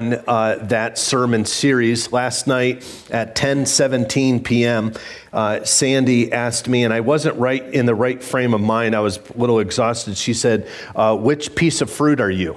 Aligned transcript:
uh, 0.00 0.54
that 0.66 0.96
sermon 0.96 1.44
series 1.44 2.12
last 2.12 2.46
night 2.46 2.86
at 3.10 3.34
10:17 3.34 4.44
p.m. 4.44 4.92
Uh, 5.32 5.64
Sandy 5.64 6.32
asked 6.32 6.68
me, 6.68 6.84
and 6.84 6.94
I 6.94 7.00
wasn't 7.00 7.36
right 7.36 7.64
in 7.74 7.84
the 7.84 7.96
right 7.96 8.22
frame 8.22 8.54
of 8.54 8.60
mind. 8.60 8.94
I 8.94 9.00
was 9.00 9.16
a 9.16 9.36
little 9.36 9.58
exhausted. 9.58 10.16
She 10.16 10.34
said, 10.34 10.68
uh, 10.94 11.16
"Which 11.16 11.56
piece 11.56 11.80
of 11.80 11.90
fruit 11.90 12.20
are 12.20 12.30
you?" 12.30 12.56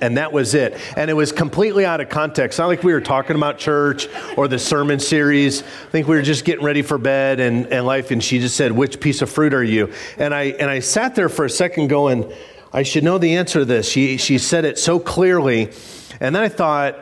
And 0.00 0.18
that 0.18 0.32
was 0.32 0.54
it. 0.54 0.78
And 0.96 1.10
it 1.10 1.14
was 1.14 1.32
completely 1.32 1.84
out 1.84 2.00
of 2.00 2.08
context. 2.08 2.60
Not 2.60 2.68
like 2.68 2.84
we 2.84 2.92
were 2.92 3.00
talking 3.00 3.34
about 3.34 3.58
church 3.58 4.06
or 4.36 4.46
the 4.46 4.58
sermon 4.60 5.00
series. 5.00 5.62
I 5.62 5.90
think 5.90 6.06
we 6.06 6.14
were 6.14 6.22
just 6.22 6.44
getting 6.44 6.64
ready 6.64 6.82
for 6.82 6.96
bed 6.96 7.40
and, 7.40 7.66
and 7.66 7.84
life. 7.84 8.12
And 8.12 8.22
she 8.22 8.38
just 8.38 8.56
said, 8.56 8.70
Which 8.70 9.00
piece 9.00 9.20
of 9.20 9.28
fruit 9.30 9.52
are 9.52 9.64
you? 9.64 9.92
And 10.16 10.32
I, 10.32 10.42
and 10.44 10.70
I 10.70 10.78
sat 10.78 11.16
there 11.16 11.28
for 11.28 11.44
a 11.44 11.50
second 11.50 11.88
going, 11.88 12.32
I 12.72 12.84
should 12.84 13.02
know 13.02 13.18
the 13.18 13.34
answer 13.34 13.58
to 13.58 13.64
this. 13.64 13.90
She, 13.90 14.16
she 14.16 14.38
said 14.38 14.64
it 14.64 14.78
so 14.78 15.00
clearly. 15.00 15.72
And 16.18 16.34
then 16.34 16.42
I 16.42 16.48
thought 16.48 16.96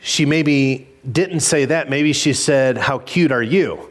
she 0.00 0.26
maybe 0.26 0.88
didn't 1.10 1.40
say 1.40 1.64
that. 1.66 1.88
Maybe 1.88 2.12
she 2.12 2.32
said, 2.32 2.76
How 2.76 2.98
cute 2.98 3.30
are 3.30 3.42
you? 3.42 3.90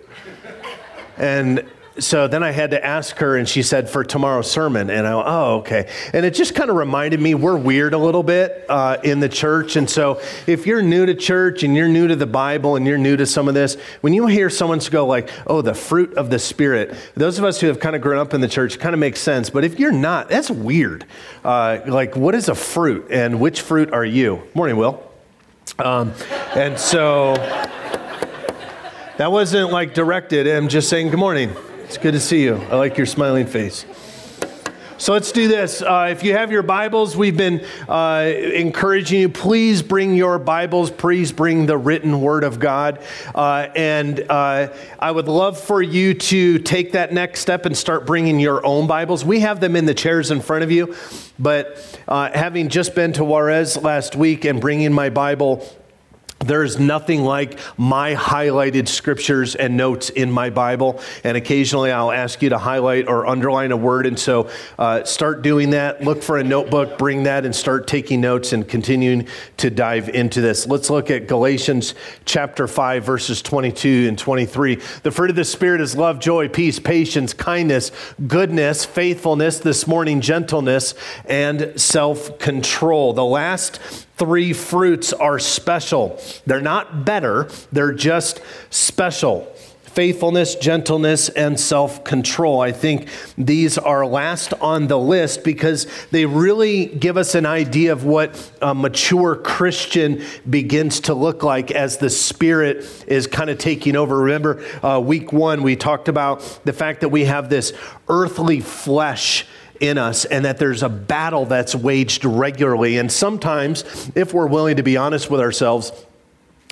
And 1.18 1.66
so 2.00 2.28
then 2.28 2.44
I 2.44 2.52
had 2.52 2.72
to 2.72 2.86
ask 2.86 3.18
her, 3.18 3.38
and 3.38 3.48
she 3.48 3.64
said, 3.64 3.90
for 3.90 4.04
tomorrow's 4.04 4.50
sermon. 4.50 4.90
And 4.90 5.06
I 5.06 5.16
went, 5.16 5.28
oh, 5.28 5.56
okay. 5.58 5.90
And 6.14 6.26
it 6.26 6.34
just 6.34 6.56
kind 6.56 6.70
of 6.70 6.76
reminded 6.76 7.20
me 7.20 7.36
we're 7.36 7.58
weird 7.58 7.94
a 7.94 7.98
little 7.98 8.24
bit 8.24 8.66
uh, 8.70 8.98
in 9.04 9.20
the 9.20 9.30
church. 9.30 9.76
And 9.76 9.90
so 9.90 10.22
if 10.48 10.66
you're 10.66 10.82
new 10.82 11.06
to 11.06 11.14
church 11.14 11.64
and 11.64 11.76
you're 11.76 11.88
new 11.88 12.08
to 12.08 12.16
the 12.16 12.26
Bible 12.26 12.76
and 12.76 12.86
you're 12.88 12.98
new 12.98 13.18
to 13.18 13.26
some 13.26 13.48
of 13.48 13.54
this, 13.54 13.76
when 14.02 14.14
you 14.14 14.28
hear 14.28 14.50
someone 14.50 14.80
go 14.90 15.06
like, 15.06 15.30
oh, 15.48 15.62
the 15.62 15.74
fruit 15.74 16.14
of 16.14 16.30
the 16.30 16.40
Spirit, 16.40 16.96
those 17.16 17.40
of 17.40 17.46
us 17.46 17.60
who 17.60 17.68
have 17.68 17.80
kind 17.80 17.96
of 17.96 18.02
grown 18.02 18.20
up 18.20 18.34
in 18.34 18.42
the 18.42 18.48
church 18.48 18.80
kind 18.80 18.94
of 18.94 19.00
makes 19.00 19.20
sense. 19.20 19.50
But 19.50 19.64
if 19.64 19.80
you're 19.80 19.92
not, 19.92 20.30
that's 20.30 20.50
weird. 20.50 21.06
Uh, 21.44 21.80
like, 21.86 22.16
what 22.16 22.36
is 22.36 22.48
a 22.50 22.56
fruit 22.56 23.08
and 23.12 23.40
which 23.40 23.62
fruit 23.62 23.92
are 23.92 24.06
you? 24.06 24.44
Morning, 24.54 24.78
Will. 24.78 25.04
Um, 25.80 26.14
and 26.56 26.80
so 26.80 27.34
that 29.18 29.32
wasn't 29.32 29.72
like 29.72 29.94
directed. 29.94 30.48
I'm 30.48 30.68
just 30.68 30.90
saying 30.90 31.10
good 31.10 31.20
morning. 31.20 31.56
It's 31.88 31.98
good 31.98 32.12
to 32.12 32.20
see 32.20 32.44
you. 32.44 32.56
I 32.56 32.76
like 32.76 32.98
your 32.98 33.06
smiling 33.06 33.48
face. 33.48 33.86
So 34.98 35.14
let's 35.14 35.32
do 35.32 35.48
this. 35.48 35.82
Uh, 35.82 36.10
if 36.12 36.22
you 36.22 36.34
have 36.34 36.52
your 36.52 36.64
Bibles, 36.64 37.16
we've 37.16 37.38
been 37.38 37.66
uh, 37.88 38.30
encouraging 38.30 39.22
you, 39.22 39.30
please 39.30 39.82
bring 39.82 40.14
your 40.14 40.38
Bibles, 40.38 40.92
please 40.92 41.32
bring 41.32 41.66
the 41.66 41.78
written 41.78 42.20
Word 42.20 42.44
of 42.44 42.60
God. 42.60 43.02
Uh, 43.34 43.70
and 43.74 44.20
uh, 44.30 44.74
I 45.00 45.12
would 45.12 45.30
love 45.30 45.58
for 45.58 45.82
you 45.82 46.14
to 46.14 46.60
take 46.60 46.92
that 46.92 47.14
next 47.14 47.40
step 47.40 47.66
and 47.66 47.78
start 47.78 48.06
bringing 48.06 48.38
your 48.42 48.66
own 48.66 48.86
Bibles. 48.86 49.24
We 49.24 49.40
have 49.40 49.62
them 49.62 49.78
in 49.78 49.86
the 49.86 49.94
chairs 49.94 50.30
in 50.30 50.42
front 50.42 50.66
of 50.66 50.72
you, 50.72 50.94
but 51.40 52.02
uh, 52.06 52.32
having 52.34 52.68
just 52.68 52.96
been 52.96 53.14
to 53.14 53.24
Juarez 53.24 53.78
last 53.78 54.18
week 54.18 54.44
and 54.44 54.60
bringing 54.60 54.92
my 54.92 55.10
Bible, 55.10 55.66
there's 56.40 56.80
nothing 56.80 57.24
like 57.24 57.60
my 57.78 58.14
highlighted 58.16 58.88
scriptures 58.88 59.56
and 59.56 59.76
notes 59.76 60.10
in 60.10 60.32
my 60.32 60.50
Bible. 60.50 61.02
And 61.24 61.36
occasionally 61.36 61.92
I'll 61.92 62.12
ask 62.12 62.42
you 62.42 62.50
to 62.50 62.58
highlight 62.58 63.08
or 63.08 63.26
underline 63.26 63.72
a 63.72 63.78
word. 63.78 64.06
And 64.06 64.18
so 64.18 64.50
uh, 64.78 65.04
start 65.04 65.42
doing 65.42 65.72
that. 65.72 66.04
Look 66.04 66.22
for 66.22 66.38
a 66.38 66.44
notebook, 66.44 66.98
bring 66.98 67.24
that, 67.24 67.46
and 67.46 67.56
start 67.56 67.88
taking 67.88 68.22
notes 68.22 68.54
and 68.54 68.68
continuing 68.68 69.28
to 69.58 69.70
dive 69.70 70.10
into 70.10 70.42
this. 70.42 70.68
Let's 70.68 70.90
look 70.90 71.10
at 71.10 71.28
Galatians 71.28 71.96
chapter 72.26 72.68
5, 72.68 73.04
verses 73.04 73.42
22 73.42 74.06
and 74.08 74.18
23. 74.18 74.76
The 75.04 75.12
fruit 75.12 75.30
of 75.30 75.36
the 75.36 75.46
Spirit 75.46 75.82
is 75.82 75.96
love, 75.96 76.20
joy, 76.20 76.48
peace, 76.50 76.80
patience, 76.80 77.34
kindness, 77.34 77.92
goodness, 78.28 78.86
faithfulness, 78.86 79.60
this 79.60 79.88
morning, 79.88 80.22
gentleness, 80.22 80.94
and 81.26 81.74
self 81.80 82.38
control. 82.40 83.14
The 83.14 83.26
last 83.26 84.07
three 84.18 84.54
fruits 84.54 85.14
are 85.14 85.40
special. 85.40 86.20
They're 86.46 86.62
not 86.62 87.06
better, 87.06 87.50
they're 87.72 87.94
just 87.94 88.42
special 88.70 89.54
faithfulness, 89.98 90.54
gentleness, 90.54 91.28
and 91.30 91.60
self 91.60 92.04
control. 92.04 92.62
I 92.62 92.72
think 92.72 93.10
these 93.36 93.80
are 93.80 94.06
last 94.06 94.54
on 94.54 94.86
the 94.86 95.00
list 95.00 95.44
because 95.44 95.88
they 96.12 96.28
really 96.28 96.86
give 96.86 97.18
us 97.18 97.34
an 97.34 97.48
idea 97.48 97.94
of 97.94 98.04
what 98.04 98.52
a 98.62 98.76
mature 98.76 99.36
Christian 99.36 100.24
begins 100.48 101.00
to 101.00 101.16
look 101.16 101.42
like 101.42 101.72
as 101.72 101.98
the 101.98 102.12
Spirit 102.12 103.06
is 103.08 103.26
kind 103.26 103.50
of 103.50 103.58
taking 103.58 103.96
over. 103.96 104.20
Remember, 104.20 104.64
uh, 104.86 105.00
week 105.00 105.34
one, 105.34 105.64
we 105.64 105.76
talked 105.76 106.10
about 106.10 106.42
the 106.64 106.74
fact 106.74 107.02
that 107.02 107.10
we 107.10 107.26
have 107.26 107.50
this 107.50 107.74
earthly 108.08 108.60
flesh 108.60 109.48
in 109.80 109.98
us 109.98 110.26
and 110.26 110.46
that 110.46 110.58
there's 110.58 110.84
a 110.84 110.90
battle 110.90 111.46
that's 111.46 111.76
waged 111.76 112.26
regularly. 112.26 112.98
And 112.98 113.12
sometimes, 113.12 114.12
if 114.16 114.34
we're 114.34 114.48
willing 114.48 114.78
to 114.78 114.84
be 114.84 114.98
honest 114.98 115.30
with 115.30 115.42
ourselves, 115.42 115.92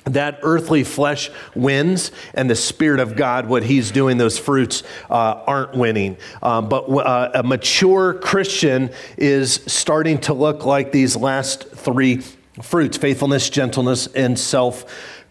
that 0.06 0.38
earthly 0.42 0.84
flesh 0.84 1.30
wins, 1.54 2.12
and 2.32 2.48
the 2.48 2.54
Spirit 2.54 3.00
of 3.00 3.16
God, 3.16 3.48
what 3.48 3.64
He's 3.64 3.90
doing, 3.90 4.18
those 4.18 4.38
fruits 4.38 4.84
uh, 5.10 5.42
aren't 5.46 5.74
winning. 5.74 6.16
Um, 6.42 6.68
but 6.68 6.88
uh, 6.88 7.32
a 7.34 7.42
mature 7.42 8.14
Christian 8.14 8.90
is 9.16 9.54
starting 9.66 10.18
to 10.22 10.32
look 10.32 10.64
like 10.64 10.92
these 10.92 11.16
last 11.16 11.68
three 11.70 12.22
fruits 12.62 12.96
faithfulness, 12.96 13.50
gentleness, 13.50 14.06
and 14.08 14.38
self 14.38 14.84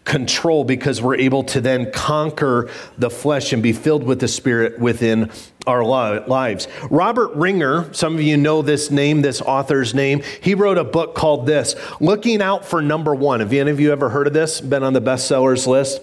control 0.06 0.64
because 0.64 1.02
we're 1.02 1.16
able 1.16 1.44
to 1.44 1.60
then 1.60 1.90
conquer 1.92 2.70
the 2.96 3.10
flesh 3.10 3.52
and 3.52 3.62
be 3.62 3.74
filled 3.74 4.04
with 4.04 4.20
the 4.20 4.28
Spirit 4.28 4.78
within 4.78 5.30
our 5.66 5.84
lives. 5.84 6.68
Robert 6.90 7.34
Ringer, 7.34 7.92
some 7.92 8.14
of 8.14 8.22
you 8.22 8.36
know 8.36 8.62
this 8.62 8.90
name, 8.90 9.20
this 9.20 9.42
author's 9.42 9.94
name. 9.94 10.22
He 10.40 10.54
wrote 10.54 10.78
a 10.78 10.84
book 10.84 11.14
called 11.14 11.46
this 11.46 11.74
Looking 12.00 12.40
Out 12.40 12.64
for 12.64 12.80
Number 12.80 13.14
One. 13.14 13.40
Have 13.40 13.52
any 13.52 13.70
of 13.70 13.80
you 13.80 13.92
ever 13.92 14.08
heard 14.08 14.28
of 14.28 14.32
this? 14.32 14.60
Been 14.60 14.84
on 14.84 14.92
the 14.92 15.02
bestsellers 15.02 15.66
list? 15.66 16.00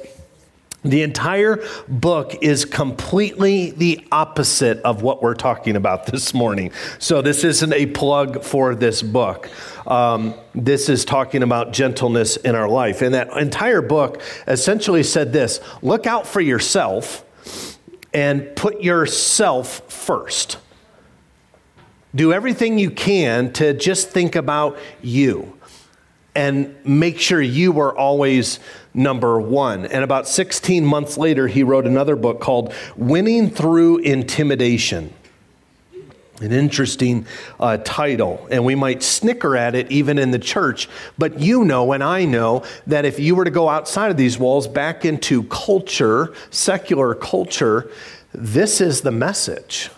The 0.83 1.01
entire 1.01 1.63
book 1.87 2.35
is 2.43 2.65
completely 2.65 3.71
the 3.71 4.05
opposite 4.11 4.81
of 4.81 5.01
what 5.01 5.23
we're 5.23 5.33
talking 5.33 5.77
about 5.77 6.05
this 6.11 6.33
morning. 6.33 6.71
So, 6.99 7.21
this 7.21 7.43
isn't 7.43 7.73
a 7.73 7.85
plug 7.87 8.43
for 8.43 8.75
this 8.75 9.01
book. 9.01 9.49
Um, 9.85 10.33
this 10.55 10.89
is 10.89 11.05
talking 11.05 11.44
about 11.44 11.73
gentleness 11.73 12.38
in 12.38 12.55
our 12.55 12.69
life. 12.69 13.01
And 13.01 13.13
that 13.13 13.35
entire 13.38 13.81
book 13.81 14.21
essentially 14.47 15.03
said 15.03 15.33
this 15.33 15.59
look 15.81 16.07
out 16.07 16.25
for 16.25 16.41
yourself 16.41 17.25
and 18.13 18.55
put 18.55 18.81
yourself 18.81 19.91
first. 19.91 20.57
Do 22.16 22.31
everything 22.31 22.77
you 22.77 22.91
can 22.91 23.51
to 23.53 23.73
just 23.73 24.11
think 24.11 24.35
about 24.35 24.77
you 25.01 25.57
and 26.35 26.75
make 26.85 27.19
sure 27.19 27.41
you 27.41 27.79
are 27.79 27.95
always 27.95 28.59
number 28.94 29.39
one. 29.39 29.85
And 29.85 30.03
about 30.03 30.27
16 30.27 30.85
months 30.85 31.17
later, 31.17 31.47
he 31.47 31.63
wrote 31.63 31.85
another 31.85 32.15
book 32.15 32.39
called 32.39 32.73
Winning 32.95 33.50
Through 33.50 34.00
Intimidation. 34.00 35.13
An 36.43 36.51
interesting 36.51 37.25
uh, 37.59 37.77
title, 37.77 38.47
and 38.51 38.65
we 38.65 38.75
might 38.75 39.01
snicker 39.01 39.55
at 39.55 39.75
it 39.75 39.89
even 39.91 40.17
in 40.17 40.31
the 40.31 40.39
church. 40.39 40.89
But 41.17 41.39
you 41.39 41.63
know, 41.63 41.93
and 41.93 42.03
I 42.03 42.25
know, 42.25 42.63
that 42.87 43.05
if 43.05 43.19
you 43.19 43.35
were 43.35 43.45
to 43.45 43.51
go 43.51 43.69
outside 43.69 44.11
of 44.11 44.17
these 44.17 44.37
walls 44.37 44.67
back 44.67 45.05
into 45.05 45.43
culture, 45.43 46.33
secular 46.49 47.15
culture, 47.15 47.89
this 48.33 48.81
is 48.81 49.01
the 49.01 49.11
message. 49.11 49.89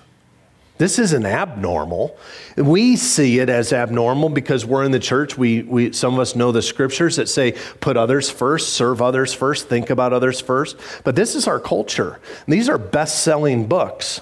This 0.78 1.00
isn't 1.00 1.26
abnormal. 1.26 2.18
We 2.58 2.98
see 2.98 3.40
it 3.40 3.50
as 3.50 3.72
abnormal 3.72 4.30
because 4.30 4.66
we're 4.66 4.84
in 4.84 4.92
the 4.92 5.00
church. 5.00 5.38
We, 5.38 5.62
we, 5.64 5.94
some 5.94 6.14
of 6.14 6.20
us 6.20 6.36
know 6.36 6.52
the 6.52 6.62
scriptures 6.62 7.16
that 7.16 7.30
say, 7.30 7.54
put 7.80 7.96
others 7.96 8.30
first, 8.30 8.74
serve 8.74 9.02
others 9.02 9.34
first, 9.34 9.70
think 9.70 9.90
about 9.90 10.12
others 10.12 10.42
first. 10.42 10.78
But 11.06 11.16
this 11.16 11.34
is 11.34 11.48
our 11.48 11.62
culture. 11.62 12.20
These 12.46 12.68
are 12.68 12.78
best 12.78 13.24
selling 13.24 13.68
books. 13.68 14.20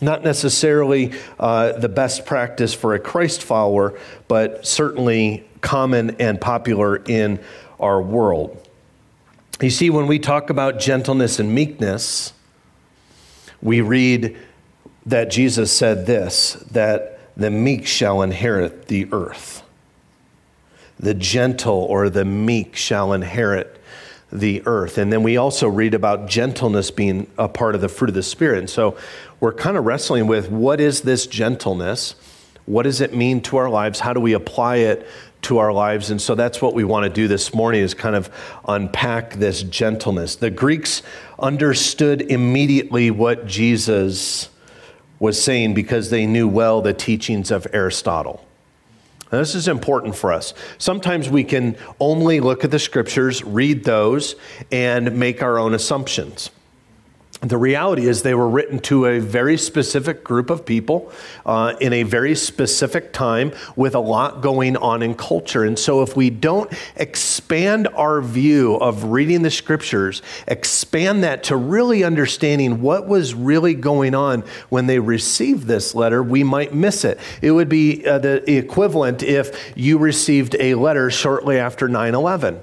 Not 0.00 0.24
necessarily 0.24 1.12
uh, 1.38 1.72
the 1.72 1.88
best 1.88 2.24
practice 2.24 2.72
for 2.72 2.94
a 2.94 2.98
Christ 2.98 3.42
follower, 3.42 3.98
but 4.28 4.66
certainly 4.66 5.44
common 5.60 6.16
and 6.18 6.40
popular 6.40 6.96
in 6.96 7.40
our 7.78 8.00
world. 8.00 8.66
You 9.60 9.70
see, 9.70 9.90
when 9.90 10.06
we 10.06 10.18
talk 10.18 10.48
about 10.48 10.78
gentleness 10.78 11.38
and 11.38 11.54
meekness, 11.54 12.32
we 13.60 13.82
read 13.82 14.38
that 15.06 15.30
Jesus 15.30 15.70
said 15.70 16.06
this 16.06 16.54
that 16.70 17.18
the 17.36 17.50
meek 17.50 17.86
shall 17.86 18.22
inherit 18.22 18.88
the 18.88 19.08
earth. 19.12 19.62
The 20.98 21.14
gentle 21.14 21.84
or 21.84 22.10
the 22.10 22.24
meek 22.24 22.76
shall 22.76 23.12
inherit 23.12 23.79
the 24.32 24.62
earth. 24.66 24.98
And 24.98 25.12
then 25.12 25.22
we 25.22 25.36
also 25.36 25.68
read 25.68 25.94
about 25.94 26.28
gentleness 26.28 26.90
being 26.90 27.26
a 27.36 27.48
part 27.48 27.74
of 27.74 27.80
the 27.80 27.88
fruit 27.88 28.10
of 28.10 28.14
the 28.14 28.22
Spirit. 28.22 28.58
And 28.58 28.70
so 28.70 28.96
we're 29.40 29.52
kind 29.52 29.76
of 29.76 29.84
wrestling 29.84 30.26
with 30.26 30.50
what 30.50 30.80
is 30.80 31.02
this 31.02 31.26
gentleness? 31.26 32.14
What 32.66 32.84
does 32.84 33.00
it 33.00 33.14
mean 33.14 33.40
to 33.42 33.56
our 33.56 33.68
lives? 33.68 34.00
How 34.00 34.12
do 34.12 34.20
we 34.20 34.32
apply 34.32 34.76
it 34.76 35.06
to 35.42 35.58
our 35.58 35.72
lives? 35.72 36.10
And 36.10 36.20
so 36.20 36.34
that's 36.34 36.62
what 36.62 36.74
we 36.74 36.84
want 36.84 37.04
to 37.04 37.10
do 37.10 37.26
this 37.26 37.52
morning 37.52 37.80
is 37.80 37.94
kind 37.94 38.14
of 38.14 38.30
unpack 38.68 39.34
this 39.34 39.62
gentleness. 39.62 40.36
The 40.36 40.50
Greeks 40.50 41.02
understood 41.38 42.22
immediately 42.22 43.10
what 43.10 43.46
Jesus 43.46 44.50
was 45.18 45.42
saying 45.42 45.74
because 45.74 46.10
they 46.10 46.26
knew 46.26 46.46
well 46.46 46.80
the 46.80 46.94
teachings 46.94 47.50
of 47.50 47.66
Aristotle. 47.72 48.46
Now, 49.32 49.38
this 49.38 49.54
is 49.54 49.68
important 49.68 50.16
for 50.16 50.32
us. 50.32 50.54
Sometimes 50.78 51.28
we 51.28 51.44
can 51.44 51.76
only 52.00 52.40
look 52.40 52.64
at 52.64 52.70
the 52.70 52.78
scriptures, 52.78 53.44
read 53.44 53.84
those, 53.84 54.34
and 54.72 55.16
make 55.16 55.42
our 55.42 55.58
own 55.58 55.74
assumptions 55.74 56.50
the 57.40 57.56
reality 57.56 58.06
is 58.06 58.22
they 58.22 58.34
were 58.34 58.48
written 58.48 58.78
to 58.80 59.06
a 59.06 59.18
very 59.18 59.56
specific 59.56 60.22
group 60.22 60.50
of 60.50 60.66
people 60.66 61.10
uh, 61.46 61.74
in 61.80 61.92
a 61.94 62.02
very 62.02 62.34
specific 62.34 63.14
time 63.14 63.52
with 63.76 63.94
a 63.94 64.00
lot 64.00 64.42
going 64.42 64.76
on 64.76 65.02
in 65.02 65.14
culture. 65.14 65.64
And 65.64 65.78
so 65.78 66.02
if 66.02 66.14
we 66.14 66.28
don't 66.28 66.70
expand 66.96 67.88
our 67.88 68.20
view 68.20 68.76
of 68.76 69.04
reading 69.04 69.42
the 69.42 69.50
scriptures 69.50 70.20
expand 70.46 71.24
that 71.24 71.44
to 71.44 71.56
really 71.56 72.04
understanding 72.04 72.82
what 72.82 73.06
was 73.06 73.34
really 73.34 73.74
going 73.74 74.14
on 74.14 74.42
when 74.68 74.86
they 74.86 74.98
received 74.98 75.66
this 75.66 75.94
letter 75.94 76.22
we 76.22 76.44
might 76.44 76.74
miss 76.74 77.04
it. 77.04 77.18
It 77.40 77.52
would 77.52 77.68
be 77.68 78.06
uh, 78.06 78.18
the 78.18 78.58
equivalent 78.58 79.22
if 79.22 79.72
you 79.76 79.98
received 79.98 80.56
a 80.60 80.74
letter 80.74 81.10
shortly 81.10 81.58
after 81.58 81.88
9-11 81.88 82.60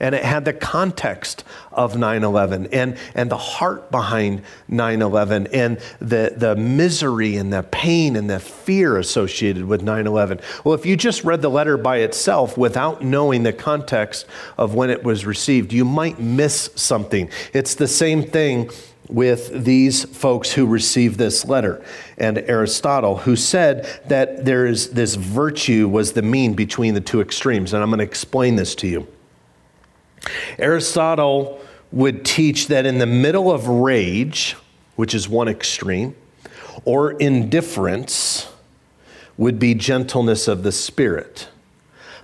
and 0.00 0.14
it 0.14 0.24
had 0.24 0.44
the 0.44 0.52
context 0.52 1.44
of 1.72 1.96
9 1.96 2.22
11 2.22 2.68
and, 2.72 2.96
and 3.14 3.30
the 3.30 3.36
heart 3.36 3.90
behind 3.90 4.42
9 4.68 5.02
11 5.02 5.48
and 5.48 5.78
the, 6.00 6.34
the 6.36 6.56
misery 6.56 7.36
and 7.36 7.52
the 7.52 7.62
pain 7.64 8.16
and 8.16 8.28
the 8.28 8.40
fear 8.40 8.98
associated 8.98 9.64
with 9.64 9.82
9 9.82 10.06
11. 10.06 10.40
Well, 10.64 10.74
if 10.74 10.86
you 10.86 10.96
just 10.96 11.24
read 11.24 11.42
the 11.42 11.50
letter 11.50 11.76
by 11.76 11.98
itself 11.98 12.56
without 12.56 13.02
knowing 13.02 13.42
the 13.42 13.52
context 13.52 14.26
of 14.58 14.74
when 14.74 14.90
it 14.90 15.02
was 15.02 15.26
received, 15.26 15.72
you 15.72 15.84
might 15.84 16.18
miss 16.18 16.70
something. 16.74 17.30
It's 17.52 17.74
the 17.74 17.88
same 17.88 18.22
thing 18.22 18.70
with 19.08 19.64
these 19.64 20.04
folks 20.04 20.52
who 20.52 20.66
received 20.66 21.18
this 21.18 21.44
letter 21.44 21.84
and 22.18 22.38
Aristotle, 22.38 23.18
who 23.18 23.36
said 23.36 23.86
that 24.06 24.44
there 24.44 24.66
is 24.66 24.90
this 24.90 25.14
virtue 25.14 25.88
was 25.88 26.12
the 26.12 26.22
mean 26.22 26.54
between 26.54 26.94
the 26.94 27.00
two 27.00 27.20
extremes. 27.20 27.72
And 27.72 27.82
I'm 27.82 27.90
going 27.90 27.98
to 27.98 28.04
explain 28.04 28.56
this 28.56 28.74
to 28.76 28.88
you. 28.88 29.06
Aristotle 30.58 31.60
would 31.92 32.24
teach 32.24 32.68
that 32.68 32.86
in 32.86 32.98
the 32.98 33.06
middle 33.06 33.50
of 33.50 33.68
rage, 33.68 34.56
which 34.96 35.14
is 35.14 35.28
one 35.28 35.48
extreme, 35.48 36.14
or 36.84 37.12
indifference, 37.12 38.48
would 39.36 39.58
be 39.58 39.74
gentleness 39.74 40.48
of 40.48 40.62
the 40.62 40.72
spirit. 40.72 41.48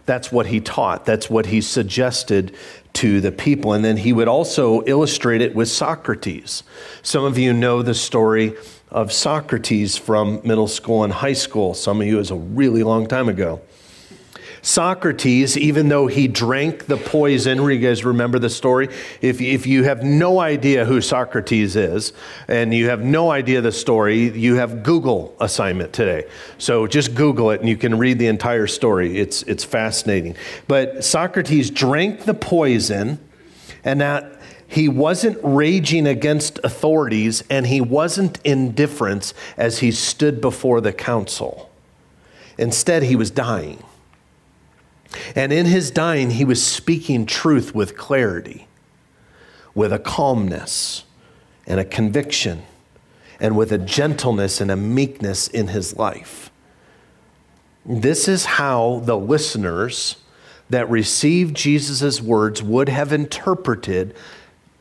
That's 0.07 0.33
what 0.33 0.47
he 0.47 0.61
taught. 0.61 1.05
That's 1.05 1.31
what 1.31 1.47
he 1.47 1.61
suggested 1.61 2.57
to 2.95 3.21
the 3.21 3.33
people. 3.33 3.73
And 3.73 3.85
then 3.85 3.99
he 3.99 4.13
would 4.13 4.29
also 4.29 4.83
illustrate 4.85 5.41
it 5.41 5.55
with 5.55 5.69
Socrates. 5.69 6.63
Some 7.03 7.25
of 7.25 7.39
you 7.39 7.53
know 7.53 7.83
the 7.83 7.95
story 7.95 8.55
of 8.91 9.13
Socrates 9.13 9.97
from 9.97 10.41
middle 10.45 10.69
school 10.69 11.05
and 11.05 11.13
high 11.13 11.33
school. 11.33 11.75
Some 11.75 12.01
of 12.01 12.07
you 12.07 12.19
is 12.19 12.31
a 12.31 12.37
really 12.37 12.83
long 12.83 13.07
time 13.07 13.29
ago. 13.29 13.61
Socrates, 14.65 15.59
even 15.59 15.89
though 15.89 16.07
he 16.07 16.29
drank 16.29 16.87
the 16.87 16.97
poison, 16.97 17.61
you 17.61 17.79
guys 17.79 18.05
remember 18.05 18.39
the 18.39 18.49
story? 18.49 18.89
If, 19.21 19.41
if 19.41 19.67
you 19.67 19.83
have 19.83 20.05
no 20.05 20.39
idea 20.39 20.85
who 20.85 21.01
Socrates 21.01 21.75
is 21.75 22.13
and 22.47 22.73
you 22.73 22.89
have 22.89 23.01
no 23.01 23.33
idea 23.33 23.61
the 23.61 23.73
story, 23.73 24.31
you 24.31 24.55
have 24.55 24.85
Google 24.85 25.35
assignment 25.41 25.93
today. 25.93 26.29
So 26.59 26.87
just 26.87 27.17
Google 27.17 27.51
it 27.51 27.59
and 27.59 27.69
you 27.69 27.77
can 27.77 27.99
read 27.99 28.21
the 28.21 28.29
entire 28.29 28.69
story. 28.69 29.19
It's, 29.19 29.43
it's 29.43 29.65
fascinating. 29.65 30.37
But 30.69 31.05
Socrates 31.05 31.69
drank 31.69 32.21
the 32.21 32.35
poison 32.35 33.19
and 33.83 34.01
that 34.01 34.39
he 34.69 34.89
wasn't 34.89 35.39
raging 35.43 36.07
against 36.07 36.61
authorities 36.63 37.43
and 37.51 37.67
he 37.67 37.81
wasn't 37.81 38.39
indifferent 38.45 39.35
as 39.57 39.81
he 39.81 39.91
stood 39.91 40.41
before 40.41 40.81
the 40.81 40.93
council. 40.93 41.69
Instead, 42.57 43.03
he 43.03 43.17
was 43.17 43.31
dying. 43.33 43.83
And 45.35 45.53
in 45.53 45.67
his 45.67 45.91
dying, 45.91 46.31
he 46.31 46.45
was 46.45 46.65
speaking 46.65 47.27
truth 47.27 47.75
with 47.75 47.97
clarity, 47.97 48.67
with 49.75 49.93
a 49.93 49.99
calmness 49.99 51.05
and 51.67 51.79
a 51.79 51.85
conviction, 51.85 52.63
and 53.41 53.57
with 53.57 53.73
a 53.73 53.79
gentleness 53.79 54.61
and 54.61 54.71
a 54.71 54.77
meekness 54.77 55.49
in 55.49 55.69
his 55.69 55.97
life. 55.97 56.51
This 57.85 58.29
is 58.29 58.45
how 58.45 59.03
the 59.05 59.17
listeners 59.17 60.17
that 60.71 60.89
received 60.89 61.57
Jesus' 61.57 62.21
words 62.21 62.63
would 62.63 62.89
have 62.89 63.13
interpreted 63.13 64.15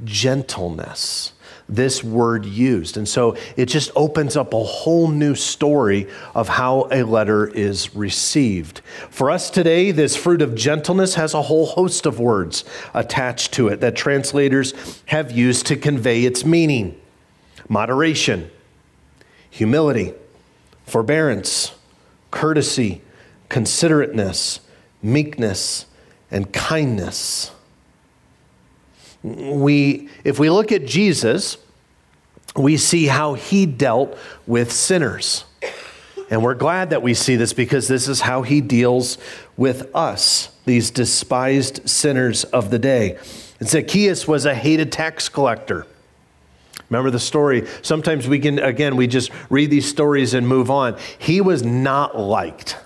gentleness 0.03 1.33
this 1.71 2.03
word 2.03 2.45
used. 2.45 2.97
And 2.97 3.07
so 3.07 3.38
it 3.56 3.68
just 3.68 3.89
opens 3.95 4.35
up 4.35 4.53
a 4.53 4.63
whole 4.63 5.07
new 5.07 5.33
story 5.33 6.07
of 6.35 6.50
how 6.50 6.89
a 6.91 7.03
letter 7.03 7.47
is 7.47 7.95
received. 7.95 8.81
For 9.09 9.31
us 9.31 9.50
today, 9.50 9.91
this 9.91 10.15
fruit 10.18 10.41
of 10.41 10.53
gentleness 10.53 11.15
has 11.15 11.33
a 11.33 11.41
whole 11.41 11.65
host 11.65 12.06
of 12.06 12.19
words 12.19 12.65
attached 12.94 13.53
to 13.53 13.69
it 13.69 13.79
that 13.79 13.95
translators 13.95 14.73
have 15.06 15.31
used 15.31 15.65
to 15.68 15.77
convey 15.77 16.25
its 16.25 16.44
meaning 16.44 17.00
moderation, 17.69 18.51
humility, 19.50 20.13
forbearance, 20.85 21.71
courtesy, 22.31 23.01
considerateness, 23.50 24.59
meekness, 25.01 25.85
and 26.29 26.51
kindness 26.51 27.51
we, 29.23 30.09
if 30.23 30.39
we 30.39 30.50
look 30.50 30.71
at 30.71 30.85
Jesus, 30.85 31.57
we 32.56 32.77
see 32.77 33.06
how 33.07 33.33
he 33.33 33.65
dealt 33.65 34.18
with 34.47 34.71
sinners. 34.71 35.45
And 36.29 36.44
we're 36.44 36.56
glad 36.56 36.91
that 36.91 37.01
we 37.01 37.13
see 37.13 37.35
this 37.35 37.53
because 37.53 37.88
this 37.88 38.07
is 38.07 38.21
how 38.21 38.41
he 38.41 38.62
deals 38.62 39.18
with 39.57 39.94
us, 39.94 40.50
these 40.65 40.89
despised 40.89 41.89
sinners 41.89 42.45
of 42.45 42.71
the 42.71 42.79
day. 42.79 43.18
And 43.59 43.68
Zacchaeus 43.68 44.27
was 44.27 44.45
a 44.45 44.56
hated 44.56 44.91
tax 44.91 45.29
collector. 45.29 45.85
Remember 46.89 47.12
the 47.12 47.19
story? 47.19 47.67
Sometimes 47.81 48.27
we 48.27 48.39
can, 48.39 48.59
again, 48.59 48.95
we 48.95 49.07
just 49.07 49.31
read 49.50 49.69
these 49.69 49.88
stories 49.88 50.33
and 50.33 50.47
move 50.47 50.69
on. 50.71 50.97
He 51.19 51.41
was 51.41 51.63
not 51.63 52.17
liked. 52.17 52.77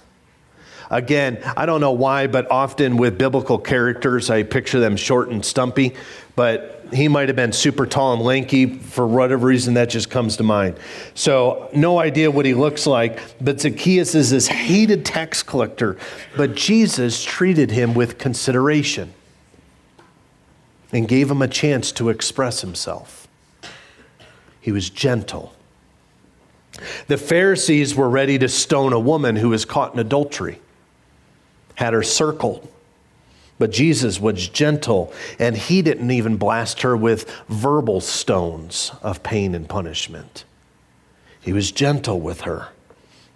Again, 0.89 1.39
I 1.57 1.65
don't 1.65 1.81
know 1.81 1.91
why, 1.91 2.27
but 2.27 2.49
often 2.51 2.97
with 2.97 3.17
biblical 3.17 3.57
characters, 3.57 4.29
I 4.29 4.43
picture 4.43 4.79
them 4.79 4.95
short 4.95 5.29
and 5.29 5.43
stumpy, 5.43 5.95
but 6.35 6.85
he 6.93 7.07
might 7.07 7.29
have 7.29 7.35
been 7.35 7.51
super 7.51 7.85
tall 7.85 8.13
and 8.13 8.21
lanky 8.21 8.77
for 8.77 9.07
whatever 9.07 9.47
reason 9.47 9.73
that 9.75 9.89
just 9.89 10.09
comes 10.09 10.37
to 10.37 10.43
mind. 10.43 10.77
So, 11.15 11.69
no 11.73 11.99
idea 11.99 12.29
what 12.29 12.45
he 12.45 12.53
looks 12.53 12.85
like, 12.85 13.19
but 13.41 13.61
Zacchaeus 13.61 14.13
is 14.13 14.29
this 14.29 14.47
hated 14.47 15.05
tax 15.05 15.41
collector, 15.41 15.97
but 16.37 16.55
Jesus 16.55 17.23
treated 17.23 17.71
him 17.71 17.93
with 17.93 18.17
consideration 18.17 19.13
and 20.91 21.07
gave 21.07 21.31
him 21.31 21.41
a 21.41 21.47
chance 21.47 21.91
to 21.93 22.09
express 22.09 22.61
himself. 22.61 23.27
He 24.61 24.71
was 24.71 24.89
gentle. 24.89 25.53
The 27.07 27.17
Pharisees 27.17 27.95
were 27.95 28.09
ready 28.09 28.37
to 28.37 28.49
stone 28.49 28.93
a 28.93 28.99
woman 28.99 29.37
who 29.37 29.49
was 29.49 29.65
caught 29.65 29.93
in 29.93 29.99
adultery 29.99 30.59
had 31.75 31.93
her 31.93 32.03
circled. 32.03 32.67
But 33.57 33.71
Jesus 33.71 34.19
was 34.19 34.49
gentle, 34.49 35.13
and 35.39 35.55
he 35.55 35.81
didn't 35.81 36.11
even 36.11 36.35
blast 36.35 36.81
her 36.81 36.95
with 36.95 37.29
verbal 37.47 38.01
stones 38.01 38.91
of 39.01 39.23
pain 39.23 39.55
and 39.55 39.67
punishment. 39.67 40.43
He 41.39 41.53
was 41.53 41.71
gentle 41.71 42.19
with 42.19 42.41
her. 42.41 42.69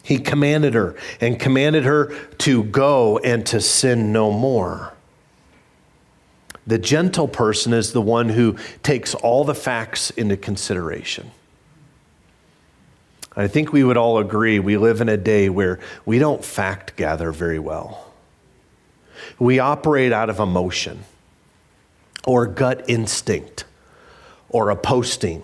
He 0.04 0.18
commanded 0.18 0.74
her 0.74 0.96
and 1.22 1.40
commanded 1.40 1.84
her 1.86 2.14
to 2.40 2.64
go 2.64 3.20
and 3.20 3.46
to 3.48 3.62
sin 3.62 4.12
no 4.12 4.32
more. 4.32 4.94
The 6.66 6.80
gentle 6.80 7.28
person 7.28 7.74
is 7.74 7.94
the 7.94 8.02
one 8.02 8.30
who 8.30 8.58
takes 8.84 9.16
all 9.16 9.44
the 9.44 9.56
facts 9.56 10.10
into 10.12 10.38
consideration. 10.38 11.32
I 13.36 13.48
think 13.48 13.72
we 13.72 13.84
would 13.84 13.98
all 13.98 14.18
agree 14.18 14.60
we 14.60 14.78
live 14.78 15.02
in 15.02 15.10
a 15.10 15.18
day 15.18 15.50
where 15.50 15.80
we 16.06 16.20
don't 16.20 16.44
fact 16.44 16.96
gather 16.96 17.32
very 17.32 17.60
well. 17.60 18.09
We 19.40 19.60
operate 19.60 20.12
out 20.12 20.30
of 20.30 20.40
emotion 20.40 21.06
or 22.26 22.46
gut 22.46 22.84
instinct 22.90 23.64
or 24.50 24.70
a 24.70 24.76
posting 24.76 25.44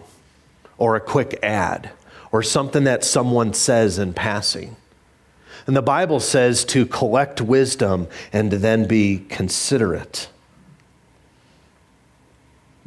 or 0.78 0.96
a 0.96 1.02
quick 1.02 1.40
ad 1.42 1.92
or 2.32 2.44
something 2.44 2.84
that 2.84 3.04
someone 3.04 3.54
says 3.54 3.98
in 3.98 4.14
passing. 4.14 4.76
And 5.68 5.76
the 5.76 5.82
Bible 5.82 6.20
says 6.20 6.66
to 6.66 6.86
collect 6.86 7.42
wisdom 7.42 8.08
and 8.34 8.52
to 8.52 8.58
then 8.58 8.88
be 8.88 9.26
considerate. 9.30 10.28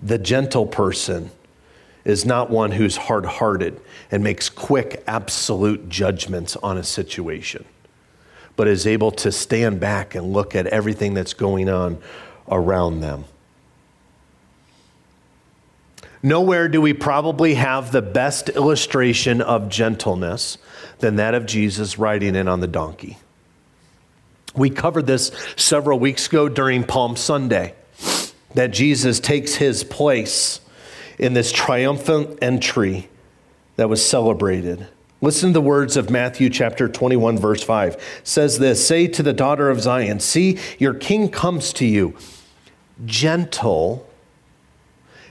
The 0.00 0.18
gentle 0.18 0.66
person 0.66 1.30
is 2.04 2.24
not 2.24 2.50
one 2.50 2.72
who's 2.72 2.96
hard 2.96 3.26
hearted 3.26 3.80
and 4.10 4.22
makes 4.22 4.48
quick, 4.48 5.02
absolute 5.06 5.88
judgments 5.88 6.56
on 6.56 6.76
a 6.76 6.84
situation 6.84 7.64
but 8.58 8.66
is 8.66 8.88
able 8.88 9.12
to 9.12 9.30
stand 9.30 9.78
back 9.78 10.16
and 10.16 10.32
look 10.32 10.56
at 10.56 10.66
everything 10.66 11.14
that's 11.14 11.32
going 11.32 11.68
on 11.68 11.96
around 12.50 12.98
them. 12.98 13.24
Nowhere 16.24 16.66
do 16.66 16.80
we 16.80 16.92
probably 16.92 17.54
have 17.54 17.92
the 17.92 18.02
best 18.02 18.48
illustration 18.48 19.40
of 19.40 19.68
gentleness 19.68 20.58
than 20.98 21.14
that 21.14 21.34
of 21.34 21.46
Jesus 21.46 22.00
riding 22.00 22.34
in 22.34 22.48
on 22.48 22.58
the 22.58 22.66
donkey. 22.66 23.18
We 24.56 24.70
covered 24.70 25.06
this 25.06 25.30
several 25.54 26.00
weeks 26.00 26.26
ago 26.26 26.48
during 26.48 26.82
Palm 26.82 27.14
Sunday 27.14 27.76
that 28.54 28.72
Jesus 28.72 29.20
takes 29.20 29.54
his 29.54 29.84
place 29.84 30.60
in 31.16 31.32
this 31.32 31.52
triumphant 31.52 32.40
entry 32.42 33.08
that 33.76 33.88
was 33.88 34.04
celebrated. 34.04 34.88
Listen 35.20 35.50
to 35.50 35.54
the 35.54 35.60
words 35.60 35.96
of 35.96 36.10
Matthew 36.10 36.48
chapter 36.48 36.88
21 36.88 37.38
verse 37.38 37.62
5. 37.62 37.94
It 37.94 38.00
says 38.22 38.60
this, 38.60 38.86
"Say 38.86 39.08
to 39.08 39.22
the 39.22 39.32
daughter 39.32 39.68
of 39.68 39.80
Zion, 39.80 40.20
see 40.20 40.58
your 40.78 40.94
king 40.94 41.28
comes 41.28 41.72
to 41.74 41.86
you, 41.86 42.14
gentle 43.04 44.06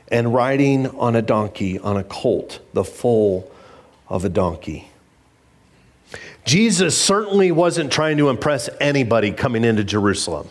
and 0.10 0.34
riding 0.34 0.88
on 0.98 1.16
a 1.16 1.22
donkey, 1.22 1.80
on 1.80 1.96
a 1.96 2.04
colt, 2.04 2.60
the 2.74 2.84
foal 2.84 3.50
of 4.10 4.26
a 4.26 4.30
donkey." 4.30 4.90
Jesus 6.44 6.98
certainly 6.98 7.52
wasn't 7.52 7.92
trying 7.92 8.18
to 8.18 8.30
impress 8.30 8.70
anybody 8.82 9.32
coming 9.32 9.64
into 9.64 9.84
Jerusalem. 9.86 10.50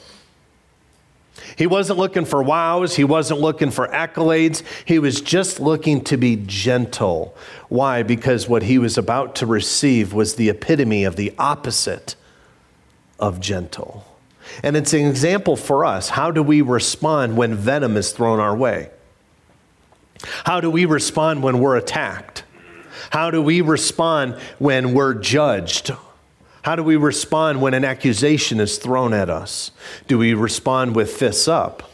He 1.56 1.66
wasn't 1.66 1.98
looking 1.98 2.26
for 2.26 2.42
wows. 2.42 2.96
He 2.96 3.04
wasn't 3.04 3.40
looking 3.40 3.70
for 3.70 3.88
accolades. 3.88 4.62
He 4.84 4.98
was 4.98 5.22
just 5.22 5.58
looking 5.58 6.04
to 6.04 6.18
be 6.18 6.36
gentle. 6.36 7.34
Why? 7.68 8.02
Because 8.02 8.48
what 8.48 8.64
he 8.64 8.78
was 8.78 8.98
about 8.98 9.34
to 9.36 9.46
receive 9.46 10.12
was 10.12 10.34
the 10.34 10.50
epitome 10.50 11.04
of 11.04 11.16
the 11.16 11.32
opposite 11.38 12.14
of 13.18 13.40
gentle. 13.40 14.04
And 14.62 14.76
it's 14.76 14.92
an 14.92 15.06
example 15.06 15.56
for 15.56 15.84
us. 15.84 16.10
How 16.10 16.30
do 16.30 16.42
we 16.42 16.60
respond 16.60 17.36
when 17.36 17.54
venom 17.54 17.96
is 17.96 18.12
thrown 18.12 18.38
our 18.38 18.54
way? 18.54 18.90
How 20.44 20.60
do 20.60 20.70
we 20.70 20.84
respond 20.84 21.42
when 21.42 21.58
we're 21.58 21.76
attacked? 21.76 22.44
How 23.10 23.30
do 23.30 23.40
we 23.40 23.60
respond 23.60 24.34
when 24.58 24.92
we're 24.92 25.14
judged? 25.14 25.92
How 26.66 26.74
do 26.74 26.82
we 26.82 26.96
respond 26.96 27.62
when 27.62 27.74
an 27.74 27.84
accusation 27.84 28.58
is 28.58 28.76
thrown 28.76 29.14
at 29.14 29.30
us? 29.30 29.70
Do 30.08 30.18
we 30.18 30.34
respond 30.34 30.96
with 30.96 31.12
fists 31.12 31.46
up 31.46 31.88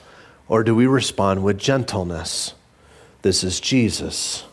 or 0.49 0.64
do 0.64 0.75
we 0.75 0.87
respond 0.87 1.45
with 1.45 1.59
gentleness? 1.59 2.55
This 3.21 3.45
is 3.45 3.61
Jesus. 3.61 4.45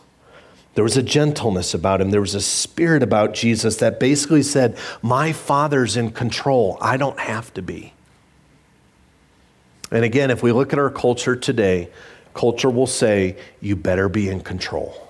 There 0.74 0.84
was 0.84 0.98
a 0.98 1.02
gentleness 1.02 1.72
about 1.72 2.02
him. 2.02 2.10
There 2.10 2.20
was 2.20 2.34
a 2.34 2.40
spirit 2.42 3.02
about 3.02 3.32
Jesus 3.32 3.76
that 3.76 3.98
basically 3.98 4.42
said, 4.42 4.76
My 5.00 5.32
Father's 5.32 5.96
in 5.96 6.10
control. 6.10 6.76
I 6.82 6.98
don't 6.98 7.18
have 7.18 7.54
to 7.54 7.62
be. 7.62 7.94
And 9.90 10.04
again, 10.04 10.30
if 10.30 10.42
we 10.42 10.52
look 10.52 10.74
at 10.74 10.78
our 10.78 10.90
culture 10.90 11.34
today, 11.34 11.88
culture 12.34 12.68
will 12.68 12.86
say, 12.86 13.38
You 13.62 13.74
better 13.74 14.10
be 14.10 14.28
in 14.28 14.40
control. 14.40 15.09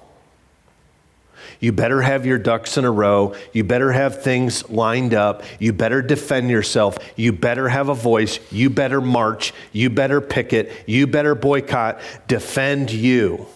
You 1.61 1.73
better 1.73 2.01
have 2.01 2.25
your 2.25 2.39
ducks 2.39 2.79
in 2.79 2.87
a 2.87 2.91
row. 2.91 3.35
You 3.53 3.65
better 3.65 3.93
have 3.93 4.23
things 4.23 4.69
lined 4.71 5.13
up. 5.13 5.43
You 5.59 5.75
better 5.75 6.01
defend 6.01 6.51
yourself. 6.51 6.97
You 7.17 7.33
better 7.33 7.69
have 7.69 7.91
a 7.91 7.95
voice. 7.95 8.41
You 8.51 8.71
better 8.71 9.03
march. 9.03 9.53
You 9.73 9.91
better 9.91 10.23
picket. 10.23 10.73
You 10.87 11.07
better 11.07 11.35
boycott. 11.35 12.01
Defend 12.27 12.91
you. 12.91 13.47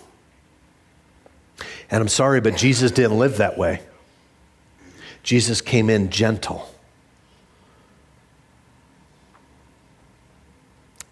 And 1.90 2.02
I'm 2.02 2.08
sorry, 2.08 2.42
but 2.42 2.56
Jesus 2.56 2.90
didn't 2.90 3.18
live 3.18 3.38
that 3.38 3.56
way. 3.56 3.80
Jesus 5.22 5.62
came 5.62 5.88
in 5.88 6.10
gentle. 6.10 6.68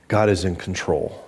God 0.09 0.29
is 0.29 0.45
in 0.45 0.57
control. 0.57 1.25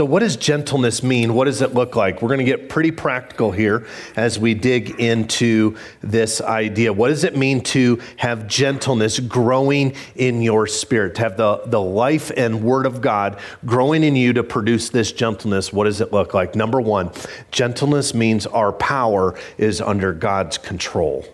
So, 0.00 0.06
what 0.06 0.20
does 0.20 0.36
gentleness 0.36 1.02
mean? 1.02 1.34
What 1.34 1.44
does 1.44 1.60
it 1.60 1.74
look 1.74 1.94
like? 1.94 2.22
We're 2.22 2.28
going 2.28 2.38
to 2.38 2.44
get 2.44 2.70
pretty 2.70 2.90
practical 2.90 3.50
here 3.50 3.86
as 4.16 4.38
we 4.38 4.54
dig 4.54 4.98
into 4.98 5.76
this 6.00 6.40
idea. 6.40 6.90
What 6.90 7.08
does 7.08 7.22
it 7.22 7.36
mean 7.36 7.60
to 7.64 8.00
have 8.16 8.46
gentleness 8.46 9.20
growing 9.20 9.92
in 10.14 10.40
your 10.40 10.66
spirit, 10.66 11.16
to 11.16 11.20
have 11.20 11.36
the, 11.36 11.64
the 11.66 11.82
life 11.82 12.32
and 12.34 12.62
word 12.62 12.86
of 12.86 13.02
God 13.02 13.38
growing 13.66 14.02
in 14.02 14.16
you 14.16 14.32
to 14.32 14.42
produce 14.42 14.88
this 14.88 15.12
gentleness? 15.12 15.70
What 15.70 15.84
does 15.84 16.00
it 16.00 16.14
look 16.14 16.32
like? 16.32 16.54
Number 16.54 16.80
one, 16.80 17.10
gentleness 17.50 18.14
means 18.14 18.46
our 18.46 18.72
power 18.72 19.38
is 19.58 19.82
under 19.82 20.14
God's 20.14 20.56
control. 20.56 21.26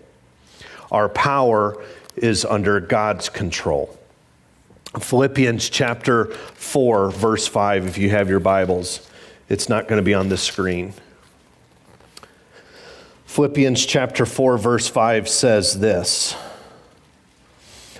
Our 0.91 1.07
power 1.07 1.81
is 2.17 2.43
under 2.43 2.81
God's 2.81 3.29
control. 3.29 3.97
Philippians 4.99 5.69
chapter 5.69 6.25
4, 6.25 7.11
verse 7.11 7.47
5, 7.47 7.87
if 7.87 7.97
you 7.97 8.09
have 8.09 8.29
your 8.29 8.39
Bibles. 8.39 9.07
It's 9.49 9.69
not 9.69 9.87
going 9.87 9.97
to 9.97 10.03
be 10.03 10.13
on 10.13 10.29
the 10.29 10.37
screen. 10.37 10.93
Philippians 13.25 13.85
chapter 13.85 14.25
4, 14.25 14.57
verse 14.57 14.87
5 14.87 15.29
says 15.29 15.79
this 15.79 16.35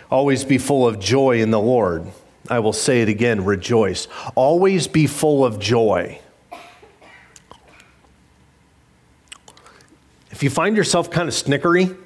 Always 0.09 0.43
be 0.43 0.57
full 0.57 0.87
of 0.87 0.99
joy 0.99 1.41
in 1.41 1.51
the 1.51 1.59
Lord. 1.59 2.07
I 2.49 2.59
will 2.59 2.73
say 2.73 3.01
it 3.01 3.09
again 3.09 3.43
rejoice. 3.45 4.07
Always 4.35 4.87
be 4.87 5.05
full 5.05 5.45
of 5.45 5.59
joy. 5.59 6.19
If 10.31 10.43
you 10.43 10.49
find 10.49 10.77
yourself 10.77 11.09
kind 11.11 11.27
of 11.27 11.33
snickery, 11.33 11.97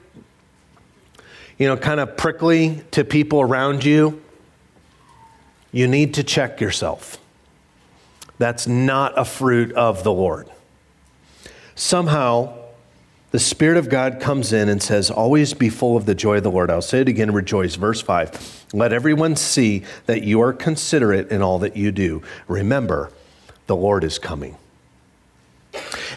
you 1.57 1.67
know, 1.67 1.77
kind 1.77 1.99
of 1.99 2.17
prickly 2.17 2.81
to 2.91 3.03
people 3.03 3.41
around 3.41 3.83
you, 3.83 4.21
you 5.71 5.87
need 5.87 6.13
to 6.15 6.23
check 6.23 6.59
yourself. 6.59 7.17
That's 8.37 8.67
not 8.67 9.17
a 9.17 9.25
fruit 9.25 9.71
of 9.73 10.03
the 10.03 10.11
Lord. 10.11 10.49
Somehow, 11.75 12.57
the 13.31 13.39
Spirit 13.39 13.77
of 13.77 13.87
God 13.87 14.19
comes 14.19 14.51
in 14.51 14.67
and 14.67 14.81
says, 14.83 15.09
Always 15.09 15.53
be 15.53 15.69
full 15.69 15.95
of 15.95 16.05
the 16.05 16.15
joy 16.15 16.37
of 16.37 16.43
the 16.43 16.51
Lord. 16.51 16.69
I'll 16.69 16.81
say 16.81 17.01
it 17.01 17.07
again, 17.07 17.31
rejoice. 17.31 17.75
Verse 17.75 18.01
5 18.01 18.65
Let 18.73 18.91
everyone 18.93 19.35
see 19.35 19.83
that 20.05 20.23
you 20.23 20.41
are 20.41 20.53
considerate 20.53 21.29
in 21.31 21.41
all 21.41 21.59
that 21.59 21.77
you 21.77 21.91
do. 21.91 22.21
Remember, 22.47 23.11
the 23.67 23.75
Lord 23.75 24.03
is 24.03 24.19
coming. 24.19 24.57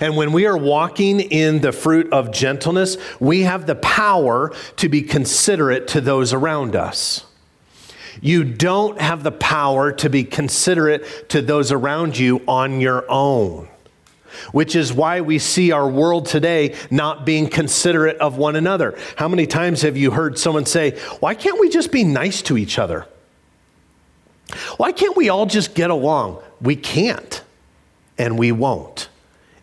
And 0.00 0.16
when 0.16 0.32
we 0.32 0.46
are 0.46 0.56
walking 0.56 1.20
in 1.20 1.60
the 1.60 1.70
fruit 1.70 2.12
of 2.12 2.32
gentleness, 2.32 2.96
we 3.20 3.42
have 3.42 3.66
the 3.66 3.76
power 3.76 4.52
to 4.76 4.88
be 4.88 5.02
considerate 5.02 5.86
to 5.88 6.00
those 6.00 6.32
around 6.32 6.74
us. 6.74 7.24
You 8.20 8.44
don't 8.44 9.00
have 9.00 9.22
the 9.22 9.32
power 9.32 9.92
to 9.92 10.10
be 10.10 10.24
considerate 10.24 11.28
to 11.30 11.42
those 11.42 11.72
around 11.72 12.16
you 12.18 12.42
on 12.46 12.80
your 12.80 13.04
own, 13.10 13.68
which 14.52 14.76
is 14.76 14.92
why 14.92 15.20
we 15.20 15.38
see 15.38 15.72
our 15.72 15.88
world 15.88 16.26
today 16.26 16.74
not 16.90 17.24
being 17.26 17.48
considerate 17.48 18.16
of 18.18 18.36
one 18.36 18.56
another. 18.56 18.98
How 19.16 19.28
many 19.28 19.46
times 19.46 19.82
have 19.82 19.96
you 19.96 20.10
heard 20.10 20.38
someone 20.38 20.66
say, 20.66 20.98
Why 21.20 21.34
can't 21.34 21.60
we 21.60 21.68
just 21.68 21.92
be 21.92 22.04
nice 22.04 22.42
to 22.42 22.56
each 22.56 22.78
other? 22.78 23.06
Why 24.76 24.92
can't 24.92 25.16
we 25.16 25.28
all 25.28 25.46
just 25.46 25.74
get 25.74 25.90
along? 25.90 26.42
We 26.60 26.76
can't, 26.76 27.42
and 28.18 28.38
we 28.38 28.52
won't. 28.52 29.08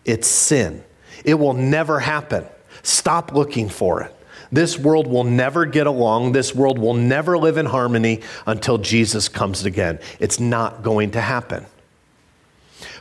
It's 0.05 0.27
sin. 0.27 0.84
It 1.24 1.36
will 1.36 1.53
never 1.53 2.00
happen. 2.00 2.46
Stop 2.84 3.34
looking 3.34 3.70
for 3.70 4.03
it. 4.03 4.15
This 4.51 4.77
world 4.77 5.08
will 5.08 5.24
never 5.24 5.65
get 5.65 5.88
along. 5.88 6.34
This 6.34 6.53
world 6.53 6.77
will 6.77 6.93
never 6.93 7.38
live 7.38 7.58
in 7.58 7.67
harmony 7.67 8.22
until 8.46 8.77
Jesus 8.77 9.29
comes 9.29 9.63
again. 9.63 10.00
It's 10.20 10.39
not 10.39 10.84
going 10.84 11.12
to 11.12 11.22
happen. 11.22 11.65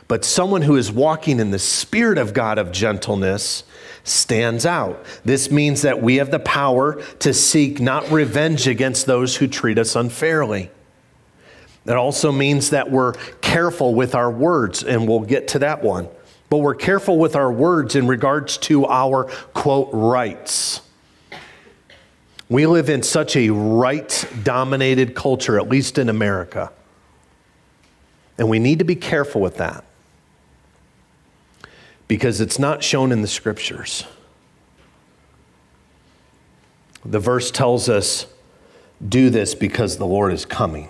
But 0.07 0.25
someone 0.25 0.61
who 0.61 0.77
is 0.77 0.91
walking 0.91 1.39
in 1.39 1.51
the 1.51 1.59
Spirit 1.59 2.17
of 2.17 2.33
God 2.33 2.57
of 2.57 2.71
gentleness 2.71 3.63
stands 4.03 4.65
out. 4.65 5.03
This 5.23 5.51
means 5.51 5.83
that 5.83 6.01
we 6.01 6.17
have 6.17 6.31
the 6.31 6.39
power 6.39 7.01
to 7.19 7.33
seek 7.33 7.79
not 7.79 8.09
revenge 8.11 8.67
against 8.67 9.05
those 9.05 9.37
who 9.37 9.47
treat 9.47 9.77
us 9.77 9.95
unfairly. 9.95 10.69
That 11.85 11.97
also 11.97 12.31
means 12.31 12.69
that 12.71 12.91
we're 12.91 13.13
careful 13.41 13.95
with 13.95 14.13
our 14.13 14.29
words, 14.29 14.83
and 14.83 15.07
we'll 15.07 15.21
get 15.21 15.47
to 15.49 15.59
that 15.59 15.83
one. 15.83 16.09
But 16.49 16.57
we're 16.57 16.75
careful 16.75 17.17
with 17.17 17.35
our 17.35 17.51
words 17.51 17.95
in 17.95 18.07
regards 18.07 18.57
to 18.59 18.85
our 18.85 19.25
quote 19.53 19.89
rights. 19.93 20.81
We 22.51 22.67
live 22.67 22.89
in 22.89 23.01
such 23.01 23.37
a 23.37 23.49
right 23.49 24.25
dominated 24.43 25.15
culture, 25.15 25.57
at 25.57 25.69
least 25.69 25.97
in 25.97 26.09
America. 26.09 26.69
And 28.37 28.49
we 28.49 28.59
need 28.59 28.79
to 28.79 28.83
be 28.85 28.95
careful 28.95 29.39
with 29.39 29.55
that 29.55 29.85
because 32.09 32.41
it's 32.41 32.59
not 32.59 32.83
shown 32.83 33.13
in 33.13 33.21
the 33.21 33.27
scriptures. 33.29 34.03
The 37.05 37.19
verse 37.19 37.51
tells 37.51 37.87
us, 37.87 38.25
do 39.07 39.29
this 39.29 39.55
because 39.55 39.95
the 39.95 40.05
Lord 40.05 40.33
is 40.33 40.43
coming. 40.43 40.89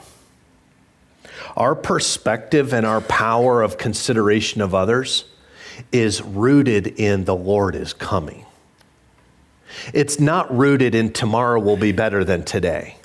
Our 1.55 1.75
perspective 1.75 2.73
and 2.73 2.87
our 2.87 3.01
power 3.01 3.61
of 3.61 3.77
consideration 3.77 4.61
of 4.61 4.73
others 4.73 5.25
is 5.91 6.23
rooted 6.23 6.87
in 6.87 7.25
the 7.25 7.35
Lord 7.35 7.75
is 7.75 7.93
coming. 7.93 8.47
It's 9.93 10.19
not 10.19 10.55
rooted 10.55 10.95
in 10.95 11.13
tomorrow 11.13 11.59
will 11.59 11.77
be 11.77 11.91
better 11.91 12.23
than 12.23 12.43
today. 12.43 12.97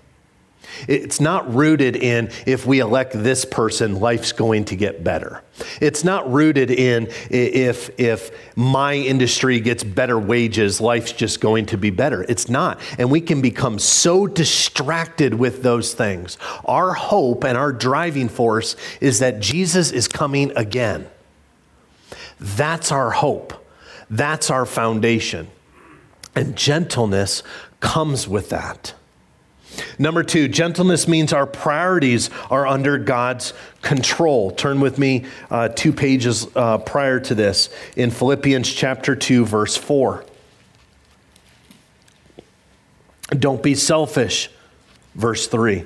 It's 0.88 1.20
not 1.20 1.52
rooted 1.54 1.96
in 1.96 2.30
if 2.46 2.66
we 2.66 2.80
elect 2.80 3.12
this 3.14 3.44
person, 3.44 3.96
life's 3.96 4.32
going 4.32 4.66
to 4.66 4.76
get 4.76 5.02
better. 5.02 5.42
It's 5.80 6.04
not 6.04 6.30
rooted 6.30 6.70
in 6.70 7.08
if, 7.30 7.98
if 7.98 8.30
my 8.56 8.94
industry 8.94 9.60
gets 9.60 9.82
better 9.84 10.18
wages, 10.18 10.80
life's 10.80 11.12
just 11.12 11.40
going 11.40 11.66
to 11.66 11.78
be 11.78 11.90
better. 11.90 12.24
It's 12.28 12.48
not. 12.48 12.80
And 12.98 13.10
we 13.10 13.20
can 13.20 13.40
become 13.40 13.78
so 13.78 14.26
distracted 14.26 15.34
with 15.34 15.62
those 15.62 15.94
things. 15.94 16.36
Our 16.64 16.92
hope 16.92 17.44
and 17.44 17.56
our 17.56 17.72
driving 17.72 18.28
force 18.28 18.76
is 19.00 19.20
that 19.20 19.40
Jesus 19.40 19.92
is 19.92 20.08
coming 20.08 20.52
again. 20.56 21.08
That's 22.38 22.92
our 22.92 23.10
hope. 23.10 23.54
That's 24.10 24.50
our 24.50 24.66
foundation. 24.66 25.48
And 26.36 26.54
gentleness 26.54 27.42
comes 27.80 28.28
with 28.28 28.50
that. 28.50 28.94
Number 29.98 30.22
two, 30.22 30.48
gentleness 30.48 31.08
means 31.08 31.32
our 31.32 31.46
priorities 31.46 32.30
are 32.50 32.66
under 32.66 32.98
God's 32.98 33.52
control. 33.82 34.50
Turn 34.50 34.80
with 34.80 34.98
me 34.98 35.24
uh, 35.50 35.68
two 35.68 35.92
pages 35.92 36.46
uh, 36.54 36.78
prior 36.78 37.20
to 37.20 37.34
this 37.34 37.70
in 37.96 38.10
Philippians 38.10 38.70
chapter 38.70 39.16
2, 39.16 39.44
verse 39.44 39.76
4. 39.76 40.24
Don't 43.30 43.62
be 43.62 43.74
selfish, 43.74 44.50
verse 45.14 45.46
3. 45.46 45.84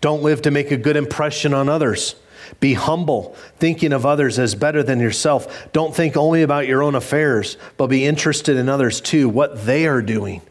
Don't 0.00 0.22
live 0.22 0.42
to 0.42 0.50
make 0.50 0.70
a 0.70 0.76
good 0.76 0.96
impression 0.96 1.54
on 1.54 1.68
others. 1.68 2.16
Be 2.58 2.74
humble, 2.74 3.36
thinking 3.58 3.92
of 3.92 4.04
others 4.04 4.38
as 4.38 4.54
better 4.54 4.82
than 4.82 4.98
yourself. 4.98 5.68
Don't 5.72 5.94
think 5.94 6.16
only 6.16 6.42
about 6.42 6.66
your 6.66 6.82
own 6.82 6.94
affairs, 6.94 7.56
but 7.76 7.86
be 7.86 8.04
interested 8.04 8.56
in 8.56 8.68
others 8.68 9.00
too, 9.00 9.28
what 9.28 9.64
they 9.64 9.86
are 9.86 10.02
doing. 10.02 10.42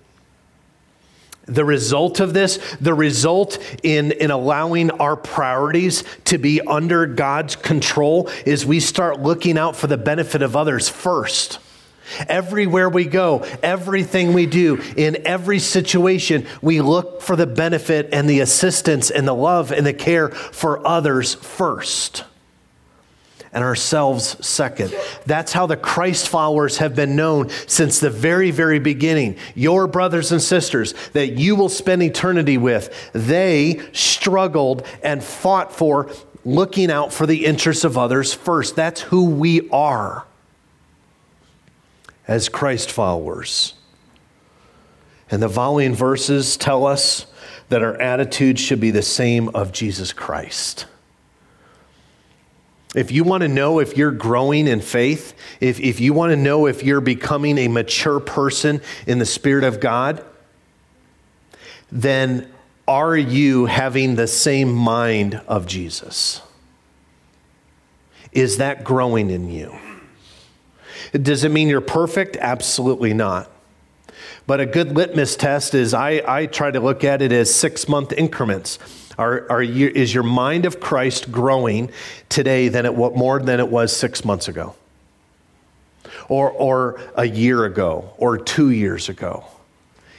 The 1.46 1.66
result 1.66 2.20
of 2.20 2.34
this, 2.34 2.60
the 2.80 2.94
result 2.94 3.58
in, 3.82 4.12
in 4.12 4.30
allowing 4.30 4.92
our 4.92 5.16
priorities 5.16 6.04
to 6.26 6.38
be 6.38 6.62
under 6.62 7.08
God's 7.08 7.56
control, 7.56 8.30
is 8.46 8.68
we 8.68 8.80
start 8.80 9.20
looking 9.20 9.58
out 9.58 9.76
for 9.76 9.88
the 9.88 9.98
benefit 9.98 10.44
of 10.44 10.56
others 10.56 10.90
first. 10.90 11.60
Everywhere 12.28 12.90
we 12.90 13.06
go, 13.06 13.46
everything 13.64 14.34
we 14.34 14.46
do, 14.46 14.82
in 14.96 15.26
every 15.26 15.60
situation, 15.60 16.46
we 16.62 16.82
look 16.82 17.22
for 17.22 17.36
the 17.36 17.48
benefit 17.48 18.10
and 18.14 18.30
the 18.30 18.40
assistance 18.40 19.10
and 19.10 19.28
the 19.28 19.34
love 19.34 19.72
and 19.72 19.86
the 19.86 19.94
care 19.94 20.30
for 20.30 20.86
others 20.86 21.36
first 21.36 22.24
and 23.52 23.64
ourselves 23.64 24.46
second. 24.46 24.94
That's 25.26 25.54
how 25.54 25.66
the 25.66 25.78
Christ 25.78 26.30
followers 26.30 26.78
have 26.78 26.96
been 26.96 27.16
known 27.16 27.50
since 27.68 28.00
the 28.00 28.10
very, 28.10 28.52
very 28.52 28.80
beginning. 28.80 29.38
Your 29.56 29.88
brothers 29.88 30.32
and 30.32 30.42
sisters 30.42 30.94
that 31.14 31.34
you 31.34 31.56
will 31.56 31.70
spend 31.70 32.04
eternity 32.04 32.58
with, 32.58 33.12
they 33.14 33.82
struggled 33.92 34.86
and 35.04 35.24
fought 35.24 35.74
for 35.74 36.12
looking 36.46 36.92
out 36.92 37.12
for 37.12 37.26
the 37.26 37.46
interests 37.46 37.84
of 37.84 37.98
others 37.98 38.34
first. 38.34 38.76
That's 38.76 39.02
who 39.02 39.26
we 39.26 39.70
are 39.70 40.26
as 42.30 42.48
Christ 42.48 42.92
followers. 42.92 43.74
And 45.32 45.42
the 45.42 45.50
following 45.50 45.96
verses 45.96 46.58
tell 46.58 46.86
us 46.86 47.26
that 47.70 47.82
our 47.82 48.00
attitude 48.00 48.60
should 48.60 48.80
be 48.80 48.92
the 48.92 49.02
same 49.02 49.50
of 49.50 49.72
Jesus 49.72 50.14
Christ. 50.14 50.86
If 52.96 53.12
you 53.12 53.24
want 53.24 53.42
to 53.42 53.48
know 53.48 53.80
if 53.80 53.98
you're 53.98 54.12
growing 54.12 54.68
in 54.68 54.80
faith, 54.80 55.34
if, 55.60 55.80
if 55.80 56.00
you 56.00 56.14
want 56.14 56.32
to 56.32 56.36
know 56.36 56.68
if 56.68 56.84
you're 56.84 57.02
becoming 57.02 57.58
a 57.58 57.68
mature 57.68 58.20
person 58.20 58.82
in 59.08 59.18
the 59.18 59.26
Spirit 59.26 59.64
of 59.64 59.80
God, 59.80 60.24
then 61.92 62.52
are 62.88 63.18
you 63.18 63.66
having 63.66 64.16
the 64.16 64.28
same 64.28 64.72
mind 64.72 65.42
of 65.48 65.66
Jesus? 65.66 66.42
Is 68.32 68.58
that 68.58 68.84
growing 68.84 69.32
in 69.32 69.50
you? 69.50 69.76
Does 71.14 71.44
it 71.44 71.50
mean 71.50 71.68
you're 71.68 71.82
perfect? 71.82 72.38
Absolutely 72.38 73.14
not. 73.14 73.50
But 74.46 74.60
a 74.60 74.66
good 74.66 74.96
litmus 74.96 75.36
test 75.36 75.76
is 75.76 75.94
I, 75.94 76.24
I 76.28 76.46
try 76.46 76.72
to 76.72 76.80
look 76.80 77.04
at 77.04 77.22
it 77.22 77.32
as 77.32 77.54
six 77.54 77.88
month 77.88 78.12
increments. 78.14 78.80
Are, 79.18 79.46
are 79.52 79.62
you, 79.62 79.90
is 79.90 80.14
your 80.14 80.24
mind 80.24 80.66
of 80.66 80.80
Christ 80.80 81.32
growing 81.32 81.92
today 82.30 82.68
than 82.68 82.86
it, 82.86 82.96
more 82.96 83.40
than 83.40 83.60
it 83.60 83.70
was 83.70 83.96
six 83.96 84.24
months 84.24 84.48
ago? 84.48 84.76
Or, 86.28 86.52
or 86.52 87.02
a 87.16 87.26
year 87.26 87.66
ago? 87.66 88.14
Or 88.18 88.38
two 88.38 88.72
years 88.72 89.10
ago? 89.10 89.46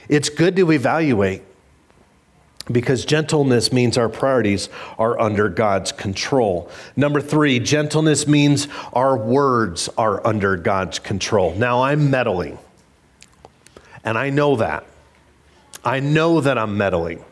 It's 0.09 0.29
good 0.29 0.57
to 0.57 0.71
evaluate 0.73 1.43
because 2.71 3.05
gentleness 3.05 3.73
means 3.73 3.99
our 3.99 4.09
priorities 4.09 4.69
are 4.99 5.19
under 5.21 5.49
God's 5.49 5.93
control. 5.93 6.71
Number 6.97 7.21
three, 7.21 7.59
gentleness 7.59 8.27
means 8.27 8.69
our 8.93 9.17
words 9.17 9.89
are 9.97 10.25
under 10.27 10.57
God's 10.57 10.99
control. 10.99 11.55
Now, 11.55 11.83
I'm 11.83 12.11
meddling, 12.11 12.59
and 14.05 14.17
I 14.17 14.31
know 14.31 14.57
that. 14.57 14.85
I 15.85 16.01
know 16.01 16.41
that 16.41 16.59
I'm 16.59 16.77
meddling. 16.77 17.25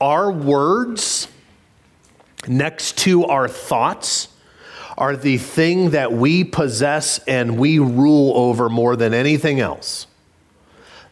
Our 0.00 0.30
words 0.30 1.28
next 2.46 2.98
to 2.98 3.24
our 3.24 3.48
thoughts 3.48 4.28
are 4.96 5.16
the 5.16 5.38
thing 5.38 5.90
that 5.90 6.12
we 6.12 6.42
possess 6.42 7.18
and 7.20 7.56
we 7.56 7.78
rule 7.78 8.36
over 8.36 8.68
more 8.68 8.96
than 8.96 9.14
anything 9.14 9.60
else. 9.60 10.08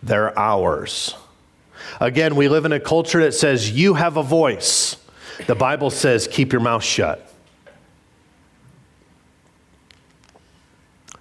They're 0.03 0.37
ours. 0.39 1.15
Again, 2.01 2.37
we 2.37 2.49
live 2.49 2.65
in 2.65 2.73
a 2.73 2.81
culture 2.81 3.21
that 3.21 3.33
says 3.33 3.71
you 3.71 3.95
have 3.95 4.17
a 4.17 4.23
voice. 4.23 4.97
The 5.47 5.55
Bible 5.55 5.91
says 5.91 6.29
keep 6.29 6.53
your 6.53 6.61
mouth 6.61 6.85
shut. 6.85 7.33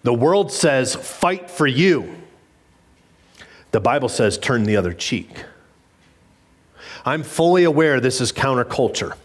The 0.03 0.13
world 0.13 0.51
says 0.51 0.95
fight 0.95 1.49
for 1.49 1.65
you. 1.65 2.15
The 3.71 3.79
Bible 3.79 4.09
says 4.09 4.37
turn 4.37 4.63
the 4.63 4.77
other 4.77 4.93
cheek. 4.93 5.45
I'm 7.05 7.23
fully 7.23 7.63
aware 7.63 7.99
this 7.99 8.21
is 8.21 8.31
counterculture. 8.31 9.15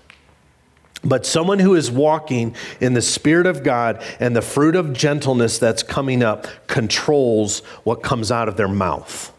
But 1.02 1.24
someone 1.24 1.58
who 1.58 1.74
is 1.74 1.90
walking 1.90 2.54
in 2.80 2.92
the 2.92 3.02
Spirit 3.02 3.46
of 3.46 3.62
God 3.62 4.02
and 4.20 4.36
the 4.36 4.42
fruit 4.42 4.76
of 4.76 4.92
gentleness 4.92 5.58
that's 5.58 5.82
coming 5.82 6.22
up 6.22 6.46
controls 6.66 7.60
what 7.84 8.02
comes 8.02 8.30
out 8.30 8.48
of 8.48 8.56
their 8.56 8.68
mouth. 8.68 9.32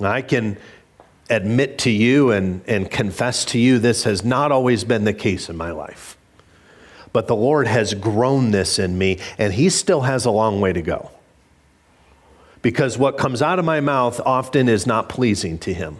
I 0.00 0.22
can 0.22 0.58
admit 1.30 1.78
to 1.78 1.90
you 1.90 2.30
and, 2.30 2.62
and 2.66 2.90
confess 2.90 3.44
to 3.46 3.58
you 3.58 3.78
this 3.78 4.04
has 4.04 4.24
not 4.24 4.52
always 4.52 4.84
been 4.84 5.04
the 5.04 5.14
case 5.14 5.48
in 5.48 5.56
my 5.56 5.70
life. 5.70 6.16
But 7.12 7.26
the 7.26 7.36
Lord 7.36 7.66
has 7.66 7.94
grown 7.94 8.50
this 8.50 8.78
in 8.78 8.98
me, 8.98 9.18
and 9.38 9.54
He 9.54 9.70
still 9.70 10.02
has 10.02 10.26
a 10.26 10.30
long 10.30 10.60
way 10.60 10.72
to 10.72 10.82
go. 10.82 11.10
Because 12.60 12.98
what 12.98 13.16
comes 13.16 13.40
out 13.40 13.58
of 13.58 13.64
my 13.64 13.80
mouth 13.80 14.20
often 14.26 14.68
is 14.68 14.86
not 14.86 15.08
pleasing 15.08 15.58
to 15.60 15.72
Him. 15.72 15.98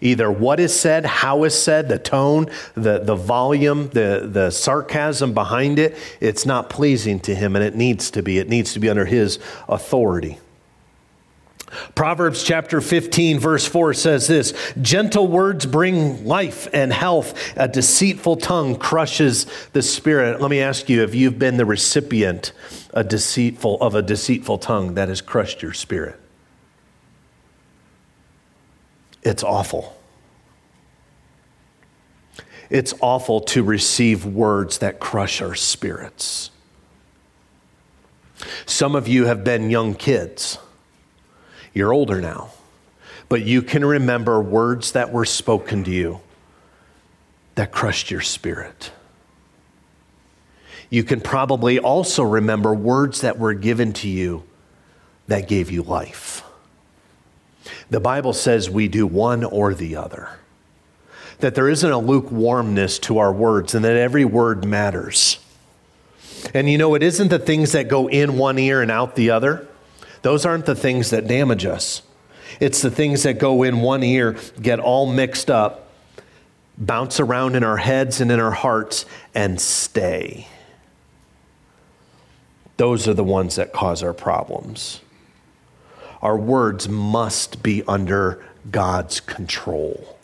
Either 0.00 0.30
what 0.30 0.60
is 0.60 0.78
said, 0.78 1.04
how 1.04 1.44
is 1.44 1.60
said, 1.60 1.88
the 1.88 1.98
tone, 1.98 2.46
the, 2.74 3.00
the 3.00 3.14
volume, 3.14 3.88
the, 3.88 4.28
the 4.30 4.50
sarcasm 4.50 5.34
behind 5.34 5.78
it, 5.78 5.96
it's 6.20 6.46
not 6.46 6.70
pleasing 6.70 7.18
to 7.20 7.34
him, 7.34 7.56
and 7.56 7.64
it 7.64 7.74
needs 7.74 8.10
to 8.12 8.22
be. 8.22 8.38
It 8.38 8.48
needs 8.48 8.72
to 8.74 8.80
be 8.80 8.88
under 8.88 9.04
his 9.04 9.38
authority. 9.68 10.38
Proverbs 11.94 12.42
chapter 12.42 12.80
15, 12.80 13.38
verse 13.38 13.66
4 13.66 13.94
says 13.94 14.26
this 14.26 14.52
Gentle 14.80 15.26
words 15.26 15.66
bring 15.66 16.24
life 16.24 16.68
and 16.72 16.92
health. 16.92 17.52
A 17.56 17.66
deceitful 17.68 18.36
tongue 18.36 18.76
crushes 18.76 19.46
the 19.72 19.82
spirit. 19.82 20.40
Let 20.40 20.50
me 20.50 20.60
ask 20.60 20.88
you 20.88 21.02
if 21.02 21.14
you've 21.14 21.38
been 21.38 21.56
the 21.56 21.66
recipient 21.66 22.52
a 22.92 23.02
deceitful, 23.02 23.80
of 23.80 23.94
a 23.94 24.02
deceitful 24.02 24.58
tongue 24.58 24.94
that 24.94 25.08
has 25.08 25.20
crushed 25.20 25.62
your 25.62 25.72
spirit. 25.72 26.18
It's 29.22 29.42
awful. 29.42 29.98
It's 32.70 32.94
awful 33.00 33.40
to 33.40 33.62
receive 33.62 34.24
words 34.24 34.78
that 34.78 35.00
crush 35.00 35.42
our 35.42 35.54
spirits. 35.54 36.50
Some 38.66 38.94
of 38.94 39.08
you 39.08 39.26
have 39.26 39.44
been 39.44 39.70
young 39.70 39.94
kids. 39.94 40.58
You're 41.74 41.92
older 41.92 42.20
now, 42.20 42.50
but 43.28 43.42
you 43.42 43.60
can 43.60 43.84
remember 43.84 44.40
words 44.40 44.92
that 44.92 45.12
were 45.12 45.24
spoken 45.24 45.84
to 45.84 45.90
you 45.90 46.20
that 47.56 47.72
crushed 47.72 48.10
your 48.10 48.20
spirit. 48.20 48.92
You 50.88 51.02
can 51.02 51.20
probably 51.20 51.80
also 51.80 52.22
remember 52.22 52.72
words 52.72 53.22
that 53.22 53.38
were 53.38 53.54
given 53.54 53.92
to 53.94 54.08
you 54.08 54.44
that 55.26 55.48
gave 55.48 55.70
you 55.70 55.82
life. 55.82 56.42
The 57.90 58.00
Bible 58.00 58.32
says 58.32 58.70
we 58.70 58.88
do 58.88 59.06
one 59.06 59.42
or 59.42 59.74
the 59.74 59.96
other. 59.96 60.28
That 61.38 61.54
there 61.54 61.68
isn't 61.68 61.90
a 61.90 61.98
lukewarmness 61.98 63.00
to 63.00 63.18
our 63.18 63.32
words 63.32 63.74
and 63.74 63.84
that 63.84 63.96
every 63.96 64.24
word 64.24 64.64
matters. 64.64 65.38
And 66.52 66.70
you 66.70 66.78
know, 66.78 66.94
it 66.94 67.02
isn't 67.02 67.28
the 67.28 67.38
things 67.38 67.72
that 67.72 67.88
go 67.88 68.08
in 68.08 68.38
one 68.38 68.58
ear 68.58 68.82
and 68.82 68.90
out 68.90 69.16
the 69.16 69.30
other. 69.30 69.66
Those 70.24 70.46
aren't 70.46 70.64
the 70.64 70.74
things 70.74 71.10
that 71.10 71.26
damage 71.26 71.66
us. 71.66 72.00
It's 72.58 72.80
the 72.80 72.90
things 72.90 73.24
that 73.24 73.38
go 73.38 73.62
in 73.62 73.82
one 73.82 74.02
ear, 74.02 74.38
get 74.58 74.80
all 74.80 75.04
mixed 75.04 75.50
up, 75.50 75.90
bounce 76.78 77.20
around 77.20 77.56
in 77.56 77.62
our 77.62 77.76
heads 77.76 78.22
and 78.22 78.32
in 78.32 78.40
our 78.40 78.50
hearts 78.50 79.04
and 79.34 79.60
stay. 79.60 80.48
Those 82.78 83.06
are 83.06 83.12
the 83.12 83.22
ones 83.22 83.56
that 83.56 83.74
cause 83.74 84.02
our 84.02 84.14
problems. 84.14 85.02
Our 86.22 86.38
words 86.38 86.88
must 86.88 87.62
be 87.62 87.82
under 87.86 88.42
God's 88.70 89.20
control 89.20 90.16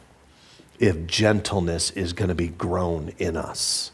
if 0.78 1.06
gentleness 1.06 1.90
is 1.90 2.14
going 2.14 2.30
to 2.30 2.34
be 2.34 2.48
grown 2.48 3.12
in 3.18 3.36
us. 3.36 3.90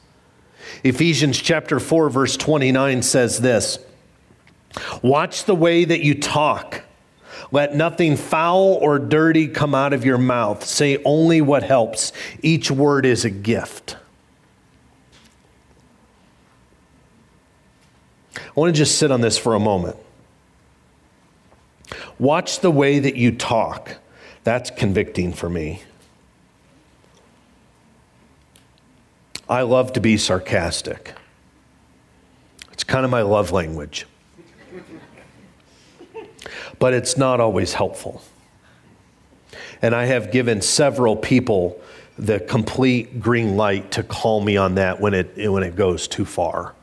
Ephesians 0.85 1.43
chapter 1.43 1.81
4 1.81 2.11
verse 2.11 2.37
29 2.37 3.03
says 3.03 3.41
this, 3.41 3.81
Watch 5.03 5.45
the 5.45 5.55
way 5.55 5.85
that 5.85 6.01
you 6.01 6.15
talk. 6.15 6.83
Let 7.53 7.75
nothing 7.75 8.17
foul 8.17 8.75
or 8.75 8.99
dirty 8.99 9.49
come 9.49 9.75
out 9.75 9.93
of 9.93 10.05
your 10.05 10.19
mouth. 10.19 10.65
Say 10.65 11.03
only 11.05 11.41
what 11.41 11.63
helps. 11.63 12.13
Each 12.43 12.71
word 12.71 13.07
is 13.07 13.25
a 13.25 13.31
gift. 13.31 13.97
I 18.37 18.61
want 18.61 18.75
to 18.75 18.79
just 18.79 18.99
sit 18.99 19.11
on 19.11 19.21
this 19.21 19.39
for 19.39 19.55
a 19.55 19.61
moment. 19.61 19.97
Watch 22.19 22.61
the 22.61 22.71
way 22.71 22.99
that 22.99 23.17
you 23.17 23.33
talk. 23.33 23.99
That's 24.45 24.71
convicting 24.71 25.33
for 25.33 25.51
me. 25.51 25.83
I 29.49 29.63
love 29.63 29.93
to 29.93 30.01
be 30.01 30.17
sarcastic. 30.17 31.15
It's 32.73 32.83
kind 32.83 33.05
of 33.05 33.11
my 33.11 33.23
love 33.23 33.53
language. 33.53 34.07
But 36.79 36.95
it's 36.95 37.17
not 37.17 37.41
always 37.41 37.75
helpful. 37.75 38.23
And 39.83 39.95
I 39.95 40.07
have 40.07 40.31
given 40.31 40.61
several 40.61 41.17
people 41.17 41.81
the 42.19 42.41
complete 42.41 43.21
green 43.21 43.57
light 43.57 43.93
to 43.93 44.03
call 44.03 44.41
me 44.41 44.57
on 44.57 44.77
that 44.77 45.01
when 45.01 45.15
it, 45.15 45.51
when 45.51 45.63
it 45.63 45.77
goes 45.77 46.09
too 46.09 46.25
far. 46.25 46.75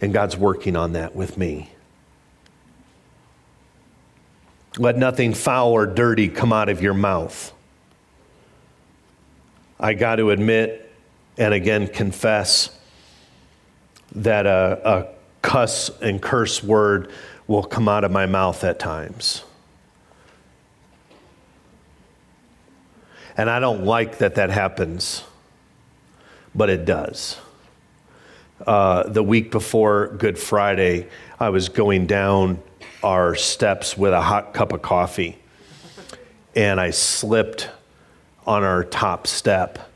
And 0.00 0.12
God's 0.12 0.36
working 0.36 0.76
on 0.76 0.92
that 0.92 1.14
with 1.14 1.36
me. 1.36 1.70
Let 4.78 4.96
nothing 4.96 5.34
foul 5.34 5.72
or 5.72 5.86
dirty 5.86 6.28
come 6.28 6.52
out 6.52 6.68
of 6.68 6.82
your 6.82 6.94
mouth. 6.94 7.52
I 9.78 9.94
got 9.94 10.16
to 10.16 10.30
admit 10.30 10.92
and 11.36 11.52
again 11.52 11.88
confess 11.88 12.76
that 14.14 14.46
a, 14.46 14.80
a 14.84 15.06
cuss 15.42 15.90
and 16.00 16.20
curse 16.20 16.62
word 16.62 17.10
will 17.46 17.62
come 17.62 17.88
out 17.88 18.04
of 18.04 18.10
my 18.10 18.26
mouth 18.26 18.64
at 18.64 18.78
times. 18.78 19.44
And 23.36 23.50
I 23.50 23.58
don't 23.58 23.84
like 23.84 24.18
that 24.18 24.36
that 24.36 24.50
happens, 24.50 25.24
but 26.54 26.70
it 26.70 26.84
does. 26.84 27.36
Uh, 28.64 29.08
the 29.08 29.22
week 29.22 29.50
before 29.50 30.14
Good 30.16 30.38
Friday, 30.38 31.08
I 31.40 31.48
was 31.48 31.68
going 31.68 32.06
down 32.06 32.62
our 33.02 33.34
steps 33.34 33.98
with 33.98 34.12
a 34.12 34.20
hot 34.20 34.54
cup 34.54 34.72
of 34.72 34.80
coffee, 34.80 35.36
and 36.54 36.80
I 36.80 36.90
slipped 36.90 37.68
on 38.46 38.62
our 38.62 38.84
top 38.84 39.26
step 39.26 39.90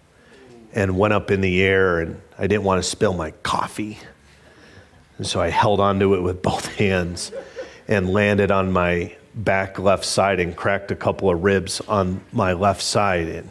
and 0.72 0.98
went 0.98 1.14
up 1.14 1.30
in 1.30 1.40
the 1.40 1.62
air, 1.62 2.00
and 2.00 2.20
I 2.36 2.46
didn't 2.48 2.64
want 2.64 2.82
to 2.82 2.88
spill 2.88 3.14
my 3.14 3.30
coffee. 3.42 3.98
And 5.18 5.26
so 5.26 5.40
I 5.40 5.50
held 5.50 5.80
onto 5.80 6.14
it 6.14 6.22
with 6.22 6.42
both 6.42 6.74
hands 6.76 7.32
and 7.86 8.10
landed 8.10 8.50
on 8.50 8.72
my 8.72 9.14
back 9.34 9.78
left 9.78 10.04
side 10.04 10.40
and 10.40 10.56
cracked 10.56 10.90
a 10.90 10.96
couple 10.96 11.30
of 11.30 11.42
ribs 11.42 11.80
on 11.82 12.22
my 12.32 12.52
left 12.52 12.82
side. 12.82 13.28
And, 13.28 13.50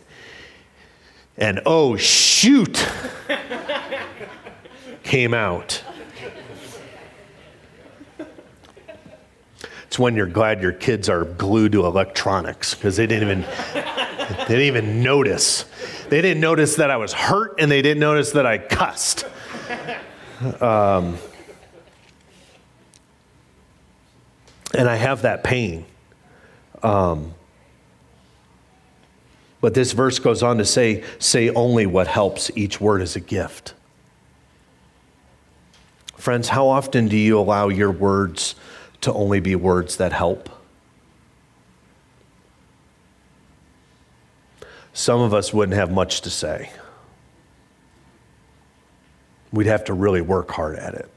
and 1.38 1.62
oh, 1.66 1.96
shoot, 1.98 2.88
came 5.04 5.34
out. 5.34 5.84
It's 9.86 9.98
when 9.98 10.16
you're 10.16 10.28
glad 10.28 10.62
your 10.62 10.74
kids 10.74 11.08
are 11.08 11.24
glued 11.24 11.72
to 11.72 11.86
electronics 11.86 12.76
because 12.76 12.98
they 12.98 13.08
didn't 13.08 13.30
even 13.30 13.42
they 13.74 14.46
didn't 14.48 14.62
even 14.62 15.02
notice. 15.02 15.64
They 16.10 16.22
didn't 16.22 16.42
notice 16.42 16.76
that 16.76 16.92
I 16.92 16.98
was 16.98 17.14
hurt 17.14 17.56
and 17.60 17.72
they 17.72 17.82
didn't 17.82 18.02
notice 18.02 18.32
that 18.32 18.46
I 18.46 18.58
cussed. 18.58 19.26
Um, 20.60 21.18
and 24.74 24.90
I 24.90 24.96
have 24.96 25.22
that 25.24 25.44
pain. 25.44 25.86
Um, 26.84 27.34
but 29.60 29.74
this 29.74 29.92
verse 29.92 30.20
goes 30.20 30.44
on 30.44 30.58
to 30.60 30.66
say, 30.66 31.04
say 31.20 31.50
only 31.50 31.86
what 31.86 32.08
helps. 32.08 32.52
Each 32.56 32.80
word 32.80 33.02
is 33.02 33.16
a 33.16 33.20
gift. 33.20 33.74
Friends, 36.16 36.50
how 36.50 36.68
often 36.68 37.08
do 37.08 37.18
you 37.18 37.40
allow 37.40 37.70
your 37.70 37.92
words 37.92 38.56
to 39.02 39.14
only 39.14 39.40
be 39.40 39.56
words 39.56 39.98
that 39.98 40.12
help? 40.12 40.50
Some 44.94 45.22
of 45.22 45.34
us 45.34 45.54
wouldn't 45.54 45.78
have 45.78 45.92
much 45.92 46.22
to 46.22 46.30
say. 46.30 46.72
We'd 49.52 49.68
have 49.68 49.86
to 49.86 49.94
really 49.94 50.22
work 50.22 50.52
hard 50.52 50.76
at 50.76 50.96
it. 50.96 51.10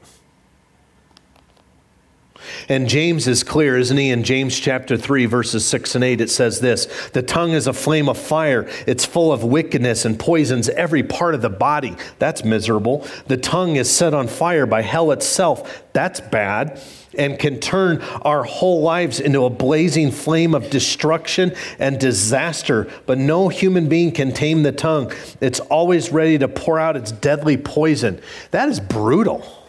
And 2.69 2.87
James 2.87 3.27
is 3.27 3.43
clear, 3.43 3.77
isn't 3.77 3.97
he? 3.97 4.09
In 4.09 4.23
James 4.23 4.59
chapter 4.59 4.97
3, 4.97 5.25
verses 5.25 5.65
6 5.65 5.95
and 5.95 6.03
8, 6.03 6.21
it 6.21 6.29
says 6.29 6.59
this 6.59 6.87
The 7.13 7.21
tongue 7.21 7.51
is 7.51 7.67
a 7.67 7.73
flame 7.73 8.09
of 8.09 8.17
fire. 8.17 8.69
It's 8.87 9.05
full 9.05 9.31
of 9.31 9.43
wickedness 9.43 10.05
and 10.05 10.19
poisons 10.19 10.69
every 10.69 11.03
part 11.03 11.35
of 11.35 11.41
the 11.41 11.49
body. 11.49 11.95
That's 12.19 12.43
miserable. 12.43 13.07
The 13.27 13.37
tongue 13.37 13.75
is 13.75 13.89
set 13.89 14.13
on 14.13 14.27
fire 14.27 14.65
by 14.65 14.81
hell 14.81 15.11
itself. 15.11 15.83
That's 15.93 16.19
bad. 16.19 16.81
And 17.17 17.37
can 17.37 17.59
turn 17.59 18.01
our 18.21 18.43
whole 18.45 18.81
lives 18.81 19.19
into 19.19 19.43
a 19.43 19.49
blazing 19.49 20.11
flame 20.11 20.55
of 20.55 20.69
destruction 20.69 21.53
and 21.77 21.99
disaster. 21.99 22.89
But 23.05 23.17
no 23.17 23.49
human 23.49 23.89
being 23.89 24.13
can 24.13 24.31
tame 24.31 24.63
the 24.63 24.71
tongue. 24.71 25.11
It's 25.41 25.59
always 25.59 26.11
ready 26.11 26.37
to 26.37 26.47
pour 26.47 26.79
out 26.79 26.95
its 26.95 27.11
deadly 27.11 27.57
poison. 27.57 28.21
That 28.51 28.69
is 28.69 28.79
brutal. 28.79 29.60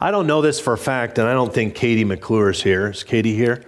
I 0.00 0.10
don't 0.10 0.26
know 0.26 0.40
this 0.40 0.58
for 0.58 0.72
a 0.72 0.78
fact, 0.78 1.18
and 1.18 1.28
I 1.28 1.34
don't 1.34 1.52
think 1.52 1.74
Katie 1.74 2.04
McClure 2.04 2.50
is 2.50 2.62
here. 2.62 2.88
Is 2.88 3.04
Katie 3.04 3.34
here? 3.34 3.62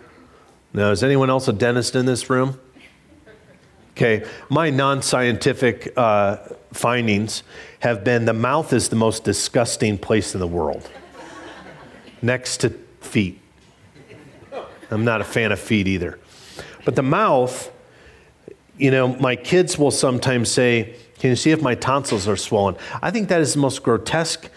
No. 0.73 0.91
Is 0.91 1.05
anyone 1.05 1.29
else 1.29 1.47
a 1.49 1.53
dentist 1.53 1.95
in 1.95 2.07
this 2.07 2.31
room? 2.31 2.59
Okay. 3.91 4.27
My 4.49 4.71
non 4.71 5.03
scientific 5.03 5.93
uh, 5.95 6.39
findings 6.73 7.43
have 7.81 8.03
been 8.03 8.25
the 8.25 8.33
mouth 8.33 8.73
is 8.73 8.89
the 8.89 8.97
most 8.97 9.25
disgusting 9.25 9.99
place 9.99 10.33
in 10.33 10.41
the 10.41 10.47
world, 10.47 10.91
next 12.23 12.59
to 12.59 12.71
feet. 13.01 13.39
I'm 14.91 15.05
not 15.05 15.21
a 15.21 15.25
fan 15.25 15.53
of 15.53 15.61
feet 15.61 15.87
either. 15.87 16.19
But 16.87 16.97
the 16.97 17.03
mouth, 17.03 17.71
you 18.79 18.91
know, 18.91 19.09
my 19.09 19.37
kids 19.37 19.79
will 19.79 19.91
sometimes 19.91 20.51
say, 20.51 20.97
Can 21.19 21.29
you 21.29 21.37
see 21.37 21.51
if 21.51 21.61
my 21.61 21.75
tonsils 21.75 22.27
are 22.27 22.37
swollen? 22.37 22.77
I 23.03 23.11
think 23.11 23.29
that 23.29 23.43
is 23.43 23.53
the 23.53 23.61
most 23.61 23.83
grotesque 23.83 24.51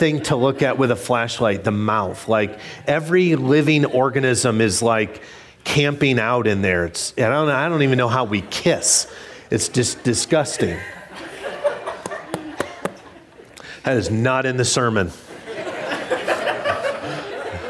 thing 0.00 0.22
to 0.22 0.34
look 0.34 0.62
at 0.62 0.78
with 0.78 0.90
a 0.90 0.96
flashlight 0.96 1.62
the 1.62 1.70
mouth. 1.70 2.26
Like 2.26 2.58
every 2.86 3.36
living 3.36 3.84
organism 3.84 4.62
is 4.62 4.80
like 4.80 5.22
camping 5.62 6.18
out 6.18 6.46
in 6.46 6.62
there. 6.62 6.86
It's, 6.86 7.12
I, 7.18 7.28
don't, 7.28 7.50
I 7.50 7.68
don't 7.68 7.82
even 7.82 7.98
know 7.98 8.08
how 8.08 8.24
we 8.24 8.40
kiss. 8.40 9.12
It's 9.50 9.68
just 9.68 10.02
disgusting. 10.02 10.78
That 13.84 13.98
is 13.98 14.10
not 14.10 14.46
in 14.46 14.56
the 14.56 14.64
sermon. 14.64 15.12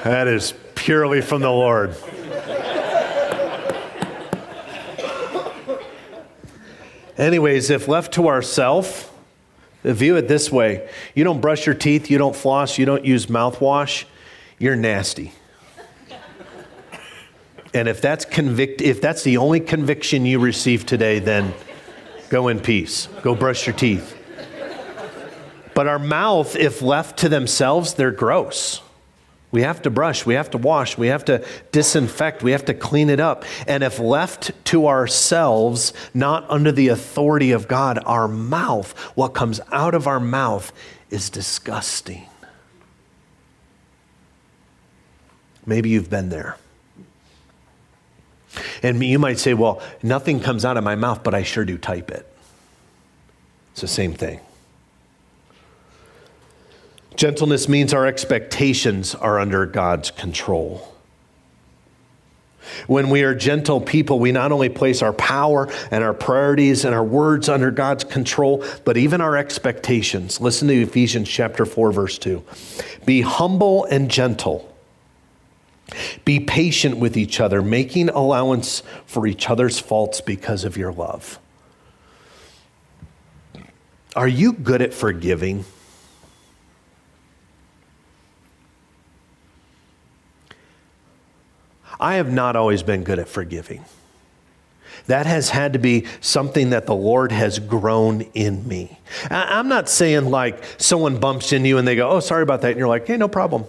That 0.05 0.29
is 0.29 0.55
purely 0.77 1.23
from 1.23 1.43
the 1.43 1.51
Lord. 1.51 1.97
Anyways, 7.19 7.71
if 7.71 7.89
left 7.89 8.15
to 8.15 8.29
ourselves, 8.29 9.10
View 9.83 10.17
it 10.17 10.29
this 10.29 10.53
way 10.53 10.89
you 11.15 11.25
don't 11.25 11.41
brush 11.41 11.67
your 11.67 11.75
teeth, 11.75 12.11
you 12.11 12.19
don't 12.19 12.37
floss, 12.37 12.79
you 12.79 12.85
don't 12.85 13.05
use 13.05 13.27
mouthwash, 13.27 14.05
you're 14.59 14.77
nasty. 14.77 15.33
and 17.73 17.89
if 17.89 18.01
that's 18.01 18.25
convict 18.25 18.83
if 18.83 19.01
that's 19.01 19.23
the 19.23 19.37
only 19.39 19.61
conviction 19.61 20.27
you 20.27 20.39
receive 20.39 20.85
today, 20.85 21.19
then 21.19 21.55
go 22.29 22.49
in 22.49 22.61
peace. 22.61 23.09
Go 23.23 23.35
brush 23.35 23.67
your 23.67 23.77
teeth. 23.77 24.17
But 25.75 25.87
our 25.87 25.99
mouth, 25.99 26.57
if 26.57 26.83
left 26.83 27.21
to 27.21 27.29
themselves, 27.29 27.95
they're 27.95 28.11
gross. 28.11 28.83
We 29.53 29.63
have 29.63 29.83
to 29.83 29.91
brush, 29.91 30.25
we 30.25 30.35
have 30.35 30.51
to 30.51 30.59
wash, 30.59 30.97
we 30.97 31.09
have 31.09 31.25
to 31.25 31.45
disinfect, 31.73 32.43
we 32.43 32.53
have 32.53 32.65
to 32.67 32.75
clean 32.75 33.11
it 33.11 33.19
up. 33.19 33.45
And 33.67 33.83
if 33.83 33.99
left 33.99 34.53
to 34.67 34.87
ourselves, 34.87 35.93
not 36.15 36.49
under 36.49 36.71
the 36.71 36.89
authority 36.89 37.51
of 37.51 37.67
God, 37.67 37.99
our 38.07 38.29
mouth, 38.29 38.97
what 39.17 39.31
comes 39.31 39.61
out 39.73 39.95
of 39.95 40.07
our 40.07 40.21
mouth 40.21 40.73
is 41.11 41.31
disgusting. 41.31 42.27
Maybe 45.67 45.91
you've 45.91 46.11
been 46.11 46.29
there. 46.29 46.57
And 48.83 49.03
you 49.03 49.19
might 49.19 49.39
say, 49.39 49.55
well, 49.55 49.83
nothing 50.03 50.41
comes 50.41 50.65
out 50.65 50.77
of 50.77 50.85
my 50.85 50.95
mouth, 50.95 51.23
but 51.23 51.35
I 51.35 51.43
sure 51.43 51.65
do 51.65 51.77
type 51.77 52.11
it. 52.11 52.27
It's 53.73 53.81
the 53.81 53.89
same 53.89 54.15
thing. 54.15 54.41
Gentleness 57.21 57.69
means 57.69 57.93
our 57.93 58.07
expectations 58.07 59.15
are 59.15 59.39
under 59.39 59.67
God's 59.67 60.11
control. 60.11 60.91
When 62.87 63.11
we 63.11 63.25
are 63.25 63.35
gentle 63.35 63.79
people, 63.79 64.19
we 64.19 64.33
not 64.33 64.53
only 64.53 64.71
place 64.71 65.03
our 65.03 65.13
power 65.13 65.71
and 65.91 66.03
our 66.03 66.15
priorities 66.15 66.87
and 66.87 66.95
our 66.95 67.05
words 67.05 67.51
under 67.51 67.71
God's 67.71 68.05
control, 68.05 68.65
but 68.87 68.97
even 68.97 69.21
our 69.21 69.37
expectations. 69.37 70.41
Listen 70.41 70.69
to 70.69 70.81
Ephesians 70.81 71.29
chapter 71.29 71.67
4 71.67 71.93
verse 71.93 72.17
2. 72.17 72.43
Be 73.05 73.21
humble 73.21 73.85
and 73.85 74.11
gentle. 74.11 74.75
Be 76.25 76.41
patient 76.41 76.97
with 76.97 77.19
each 77.19 77.39
other, 77.39 77.61
making 77.61 78.09
allowance 78.09 78.83
for 79.05 79.27
each 79.27 79.51
other's 79.51 79.79
faults 79.79 80.23
because 80.23 80.65
of 80.65 80.79
your 80.79 80.91
love. 80.91 81.39
Are 84.17 84.27
you 84.27 84.55
good 84.55 84.81
at 84.81 84.95
forgiving? 84.95 85.67
I 92.01 92.15
have 92.15 92.33
not 92.33 92.57
always 92.57 92.83
been 92.83 93.05
good 93.05 93.19
at 93.19 93.29
forgiving. 93.29 93.85
That 95.07 95.27
has 95.27 95.51
had 95.51 95.75
to 95.75 95.79
be 95.79 96.07
something 96.21 96.71
that 96.71 96.87
the 96.87 96.95
Lord 96.95 97.31
has 97.31 97.59
grown 97.59 98.23
in 98.35 98.67
me. 98.67 98.99
I'm 99.31 99.69
not 99.69 99.89
saying 99.89 100.27
like 100.31 100.65
someone 100.79 101.21
bumps 101.21 101.53
into 101.53 101.69
you 101.69 101.79
and 101.79 101.87
they 101.87 101.97
go, 101.97 102.09
oh, 102.11 102.21
sorry 102.21 102.43
about 102.43 102.63
that. 102.63 102.71
And 102.71 102.79
you're 102.79 102.89
like, 102.89 103.07
hey, 103.07 103.17
no 103.17 103.29
problem. 103.29 103.65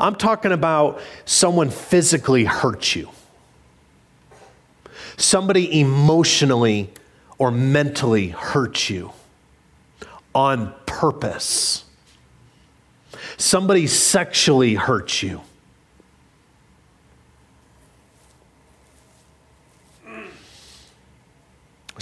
I'm 0.00 0.14
talking 0.14 0.52
about 0.52 1.00
someone 1.24 1.70
physically 1.70 2.44
hurts 2.44 2.96
you, 2.96 3.10
somebody 5.16 5.80
emotionally 5.80 6.90
or 7.38 7.50
mentally 7.50 8.28
hurts 8.28 8.88
you 8.88 9.12
on 10.34 10.72
purpose, 10.86 11.84
somebody 13.36 13.86
sexually 13.86 14.74
hurts 14.74 15.22
you 15.22 15.42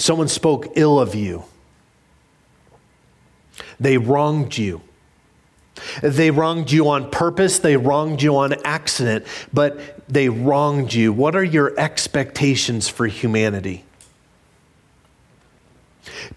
Someone 0.00 0.28
spoke 0.28 0.66
ill 0.76 0.98
of 0.98 1.14
you. 1.14 1.44
They 3.78 3.98
wronged 3.98 4.56
you. 4.56 4.80
They 6.02 6.30
wronged 6.30 6.72
you 6.72 6.88
on 6.88 7.10
purpose, 7.10 7.58
they 7.58 7.76
wronged 7.76 8.22
you 8.22 8.36
on 8.36 8.54
accident, 8.64 9.26
but 9.52 10.08
they 10.08 10.30
wronged 10.30 10.94
you. 10.94 11.12
What 11.12 11.36
are 11.36 11.44
your 11.44 11.78
expectations 11.78 12.88
for 12.88 13.06
humanity? 13.06 13.84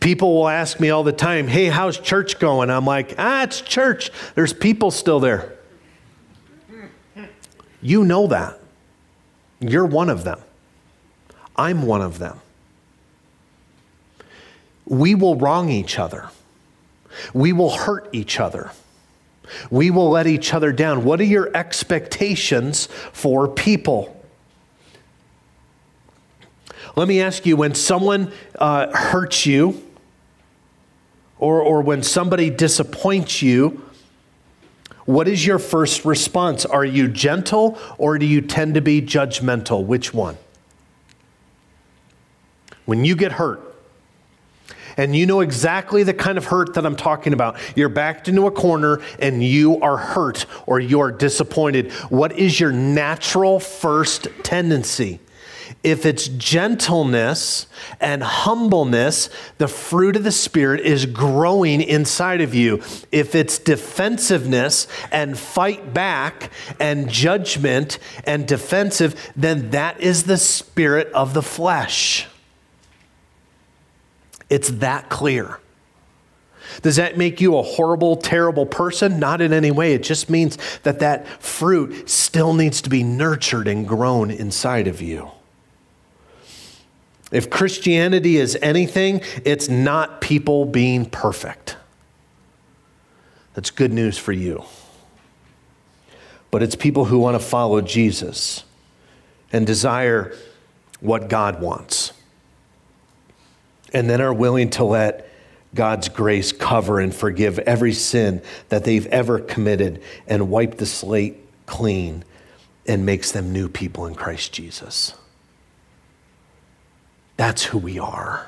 People 0.01 0.33
will 0.35 0.49
ask 0.49 0.81
me 0.81 0.89
all 0.89 1.03
the 1.03 1.13
time, 1.13 1.47
hey, 1.47 1.67
how's 1.67 1.97
church 1.97 2.39
going? 2.39 2.69
I'm 2.69 2.85
like, 2.85 3.15
ah, 3.17 3.43
it's 3.43 3.61
church. 3.61 4.11
There's 4.35 4.51
people 4.51 4.91
still 4.91 5.21
there. 5.21 5.53
You 7.81 8.03
know 8.03 8.27
that. 8.27 8.59
You're 9.61 9.85
one 9.85 10.09
of 10.09 10.25
them. 10.25 10.41
I'm 11.55 11.83
one 11.83 12.01
of 12.01 12.19
them 12.19 12.41
we 14.85 15.15
will 15.15 15.35
wrong 15.35 15.69
each 15.69 15.99
other. 15.99 16.29
We 17.33 17.53
will 17.53 17.71
hurt 17.71 18.09
each 18.11 18.39
other. 18.39 18.71
We 19.69 19.91
will 19.91 20.09
let 20.09 20.27
each 20.27 20.53
other 20.53 20.71
down. 20.71 21.03
What 21.03 21.19
are 21.19 21.25
your 21.25 21.55
expectations 21.55 22.87
for 23.11 23.47
people? 23.47 24.19
Let 26.95 27.07
me 27.07 27.21
ask 27.21 27.45
you 27.45 27.55
when 27.55 27.75
someone 27.75 28.31
uh, 28.57 28.95
hurts 28.95 29.45
you, 29.45 29.81
or, 31.39 31.61
or 31.61 31.81
when 31.81 32.03
somebody 32.03 32.49
disappoints 32.49 33.41
you, 33.41 33.83
what 35.05 35.27
is 35.27 35.45
your 35.45 35.59
first 35.59 36.05
response? 36.05 36.65
Are 36.65 36.85
you 36.85 37.09
gentle 37.09 37.77
or 37.97 38.17
do 38.17 38.25
you 38.25 38.39
tend 38.39 38.75
to 38.75 38.81
be 38.81 39.01
judgmental? 39.01 39.85
Which 39.85 40.13
one? 40.13 40.37
When 42.85 43.03
you 43.03 43.15
get 43.15 43.33
hurt, 43.33 43.72
and 44.97 45.15
you 45.15 45.25
know 45.25 45.41
exactly 45.41 46.03
the 46.03 46.13
kind 46.13 46.37
of 46.37 46.45
hurt 46.45 46.73
that 46.75 46.85
I'm 46.85 46.95
talking 46.95 47.33
about. 47.33 47.57
You're 47.75 47.89
backed 47.89 48.27
into 48.27 48.47
a 48.47 48.51
corner 48.51 49.01
and 49.19 49.43
you 49.43 49.79
are 49.81 49.97
hurt 49.97 50.45
or 50.65 50.79
you 50.79 50.99
are 50.99 51.11
disappointed. 51.11 51.91
What 52.09 52.37
is 52.37 52.59
your 52.59 52.71
natural 52.71 53.59
first 53.59 54.27
tendency? 54.43 55.19
If 55.83 56.05
it's 56.05 56.29
gentleness 56.29 57.67
and 57.99 58.23
humbleness, 58.23 59.29
the 59.57 59.67
fruit 59.67 60.15
of 60.15 60.23
the 60.23 60.31
Spirit 60.31 60.79
is 60.81 61.05
growing 61.05 61.81
inside 61.81 62.39
of 62.39 62.53
you. 62.53 62.81
If 63.11 63.35
it's 63.35 63.57
defensiveness 63.57 64.87
and 65.11 65.37
fight 65.37 65.93
back 65.93 66.51
and 66.79 67.09
judgment 67.09 67.99
and 68.25 68.47
defensive, 68.47 69.31
then 69.35 69.71
that 69.71 69.99
is 69.99 70.23
the 70.23 70.37
spirit 70.37 71.07
of 71.13 71.33
the 71.33 71.43
flesh. 71.43 72.27
It's 74.53 74.69
that 74.69 75.09
clear. 75.09 75.57
Does 76.83 76.97
that 76.97 77.17
make 77.17 77.41
you 77.41 77.57
a 77.57 77.63
horrible, 77.63 78.15
terrible 78.15 78.67
person? 78.67 79.17
Not 79.17 79.41
in 79.41 79.51
any 79.51 79.71
way. 79.71 79.95
It 79.95 80.03
just 80.03 80.29
means 80.29 80.59
that 80.83 80.99
that 80.99 81.25
fruit 81.41 82.07
still 82.07 82.53
needs 82.53 82.79
to 82.83 82.89
be 82.91 83.01
nurtured 83.01 83.67
and 83.67 83.87
grown 83.87 84.29
inside 84.29 84.87
of 84.87 85.01
you. 85.01 85.31
If 87.31 87.49
Christianity 87.49 88.37
is 88.37 88.55
anything, 88.61 89.21
it's 89.43 89.69
not 89.69 90.21
people 90.21 90.65
being 90.65 91.07
perfect. 91.07 91.75
That's 93.55 93.71
good 93.71 93.91
news 93.91 94.19
for 94.19 94.33
you. 94.33 94.65
But 96.51 96.61
it's 96.61 96.75
people 96.75 97.05
who 97.05 97.17
want 97.17 97.33
to 97.33 97.43
follow 97.43 97.81
Jesus 97.81 98.65
and 99.51 99.65
desire 99.65 100.35
what 100.99 101.27
God 101.27 101.59
wants 101.59 102.13
and 103.93 104.09
then 104.09 104.21
are 104.21 104.33
willing 104.33 104.69
to 104.71 104.83
let 104.83 105.29
God's 105.75 106.09
grace 106.09 106.51
cover 106.51 106.99
and 106.99 107.13
forgive 107.13 107.59
every 107.59 107.93
sin 107.93 108.41
that 108.69 108.83
they've 108.83 109.07
ever 109.07 109.39
committed 109.39 110.01
and 110.27 110.49
wipe 110.49 110.77
the 110.77 110.85
slate 110.85 111.37
clean 111.65 112.23
and 112.85 113.05
makes 113.05 113.31
them 113.31 113.53
new 113.53 113.69
people 113.69 114.05
in 114.05 114.13
Christ 114.13 114.53
Jesus. 114.53 115.15
That's 117.37 117.63
who 117.63 117.77
we 117.77 117.97
are. 117.97 118.47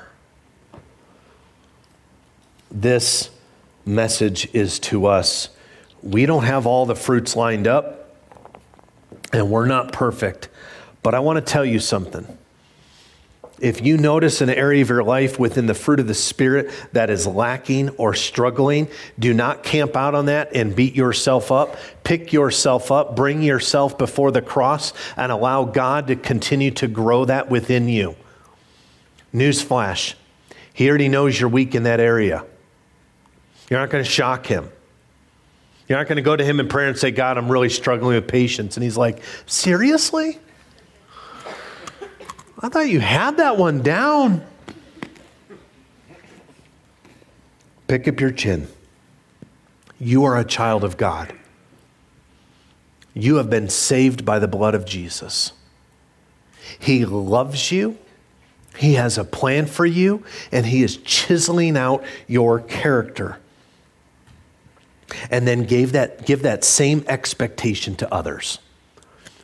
This 2.70 3.30
message 3.84 4.48
is 4.52 4.78
to 4.80 5.06
us. 5.06 5.48
We 6.02 6.26
don't 6.26 6.44
have 6.44 6.66
all 6.66 6.86
the 6.86 6.94
fruits 6.94 7.34
lined 7.34 7.66
up, 7.66 8.16
and 9.32 9.50
we're 9.50 9.66
not 9.66 9.92
perfect. 9.92 10.48
But 11.02 11.14
I 11.14 11.20
want 11.20 11.44
to 11.44 11.52
tell 11.52 11.64
you 11.64 11.78
something. 11.78 12.38
If 13.58 13.80
you 13.84 13.96
notice 13.96 14.42
an 14.42 14.50
area 14.50 14.82
of 14.82 14.90
your 14.90 15.02
life 15.02 15.38
within 15.38 15.66
the 15.66 15.74
fruit 15.74 15.98
of 15.98 16.06
the 16.06 16.14
Spirit 16.14 16.70
that 16.92 17.08
is 17.08 17.26
lacking 17.26 17.88
or 17.90 18.12
struggling, 18.12 18.88
do 19.18 19.32
not 19.32 19.62
camp 19.62 19.96
out 19.96 20.14
on 20.14 20.26
that 20.26 20.54
and 20.54 20.76
beat 20.76 20.94
yourself 20.94 21.50
up. 21.50 21.76
Pick 22.04 22.34
yourself 22.34 22.92
up, 22.92 23.16
bring 23.16 23.40
yourself 23.40 23.96
before 23.96 24.30
the 24.30 24.42
cross, 24.42 24.92
and 25.16 25.32
allow 25.32 25.64
God 25.64 26.08
to 26.08 26.16
continue 26.16 26.70
to 26.72 26.86
grow 26.86 27.24
that 27.24 27.48
within 27.48 27.88
you. 27.88 28.14
Newsflash 29.32 30.14
He 30.74 30.88
already 30.88 31.08
knows 31.08 31.40
you're 31.40 31.48
weak 31.48 31.74
in 31.74 31.84
that 31.84 32.00
area. 32.00 32.44
You're 33.70 33.80
not 33.80 33.88
going 33.88 34.04
to 34.04 34.10
shock 34.10 34.46
Him. 34.46 34.70
You're 35.88 35.98
not 35.98 36.08
going 36.08 36.16
to 36.16 36.22
go 36.22 36.36
to 36.36 36.44
Him 36.44 36.60
in 36.60 36.68
prayer 36.68 36.88
and 36.88 36.98
say, 36.98 37.10
God, 37.10 37.38
I'm 37.38 37.50
really 37.50 37.70
struggling 37.70 38.16
with 38.16 38.28
patience. 38.28 38.76
And 38.76 38.84
He's 38.84 38.98
like, 38.98 39.22
Seriously? 39.46 40.40
I 42.60 42.68
thought 42.68 42.88
you 42.88 43.00
had 43.00 43.36
that 43.36 43.58
one 43.58 43.82
down. 43.82 44.44
Pick 47.86 48.08
up 48.08 48.18
your 48.18 48.30
chin. 48.30 48.66
You 50.00 50.24
are 50.24 50.38
a 50.38 50.44
child 50.44 50.82
of 50.82 50.96
God. 50.96 51.34
You 53.14 53.36
have 53.36 53.48
been 53.48 53.68
saved 53.68 54.24
by 54.24 54.38
the 54.38 54.48
blood 54.48 54.74
of 54.74 54.84
Jesus. 54.84 55.52
He 56.78 57.04
loves 57.04 57.70
you. 57.70 57.98
He 58.76 58.94
has 58.94 59.16
a 59.16 59.24
plan 59.24 59.66
for 59.66 59.86
you, 59.86 60.22
and 60.52 60.66
He 60.66 60.82
is 60.82 60.98
chiseling 60.98 61.76
out 61.76 62.04
your 62.26 62.60
character. 62.60 63.38
And 65.30 65.46
then 65.46 65.64
gave 65.64 65.92
that, 65.92 66.26
give 66.26 66.42
that 66.42 66.64
same 66.64 67.04
expectation 67.06 67.94
to 67.96 68.12
others 68.12 68.58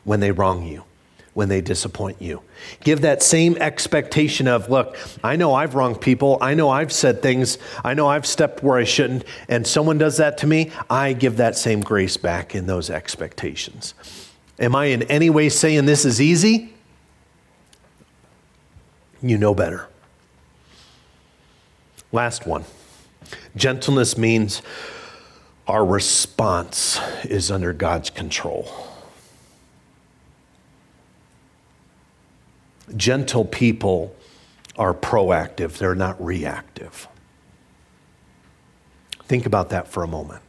when 0.04 0.20
they 0.20 0.32
wrong 0.32 0.64
you 0.64 0.84
when 1.34 1.48
they 1.48 1.60
disappoint 1.60 2.20
you. 2.20 2.42
Give 2.80 3.00
that 3.00 3.22
same 3.22 3.56
expectation 3.56 4.46
of, 4.46 4.68
look, 4.68 4.96
I 5.24 5.36
know 5.36 5.54
I've 5.54 5.74
wronged 5.74 6.00
people. 6.00 6.36
I 6.40 6.54
know 6.54 6.68
I've 6.68 6.92
said 6.92 7.22
things. 7.22 7.56
I 7.82 7.94
know 7.94 8.06
I've 8.06 8.26
stepped 8.26 8.62
where 8.62 8.76
I 8.76 8.84
shouldn't. 8.84 9.24
And 9.48 9.66
someone 9.66 9.96
does 9.96 10.18
that 10.18 10.36
to 10.38 10.46
me, 10.46 10.70
I 10.90 11.14
give 11.14 11.38
that 11.38 11.56
same 11.56 11.80
grace 11.80 12.16
back 12.16 12.54
in 12.54 12.66
those 12.66 12.90
expectations. 12.90 13.94
Am 14.58 14.76
I 14.76 14.86
in 14.86 15.02
any 15.04 15.30
way 15.30 15.48
saying 15.48 15.86
this 15.86 16.04
is 16.04 16.20
easy? 16.20 16.74
You 19.22 19.38
know 19.38 19.54
better. 19.54 19.88
Last 22.10 22.46
one. 22.46 22.64
Gentleness 23.56 24.18
means 24.18 24.60
our 25.66 25.84
response 25.84 27.00
is 27.24 27.50
under 27.50 27.72
God's 27.72 28.10
control. 28.10 28.91
Gentle 32.96 33.44
people 33.44 34.14
are 34.76 34.94
proactive, 34.94 35.78
they're 35.78 35.94
not 35.94 36.22
reactive. 36.24 37.08
Think 39.24 39.46
about 39.46 39.70
that 39.70 39.88
for 39.88 40.02
a 40.02 40.06
moment. 40.06 40.42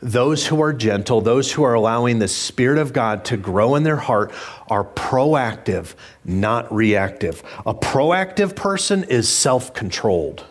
Those 0.00 0.48
who 0.48 0.60
are 0.60 0.72
gentle, 0.72 1.20
those 1.20 1.52
who 1.52 1.62
are 1.62 1.74
allowing 1.74 2.18
the 2.18 2.26
Spirit 2.26 2.78
of 2.78 2.92
God 2.92 3.24
to 3.26 3.36
grow 3.36 3.76
in 3.76 3.84
their 3.84 3.96
heart, 3.96 4.32
are 4.68 4.82
proactive, 4.82 5.94
not 6.24 6.72
reactive. 6.74 7.44
A 7.64 7.72
proactive 7.72 8.56
person 8.56 9.04
is 9.04 9.28
self 9.28 9.72
controlled, 9.72 10.44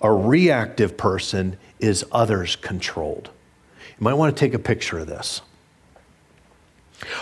a 0.00 0.10
reactive 0.10 0.96
person 0.96 1.58
is 1.80 2.04
others 2.10 2.56
controlled. 2.56 3.28
You 3.98 4.04
might 4.04 4.14
want 4.14 4.34
to 4.34 4.40
take 4.40 4.54
a 4.54 4.58
picture 4.58 4.98
of 4.98 5.06
this. 5.06 5.42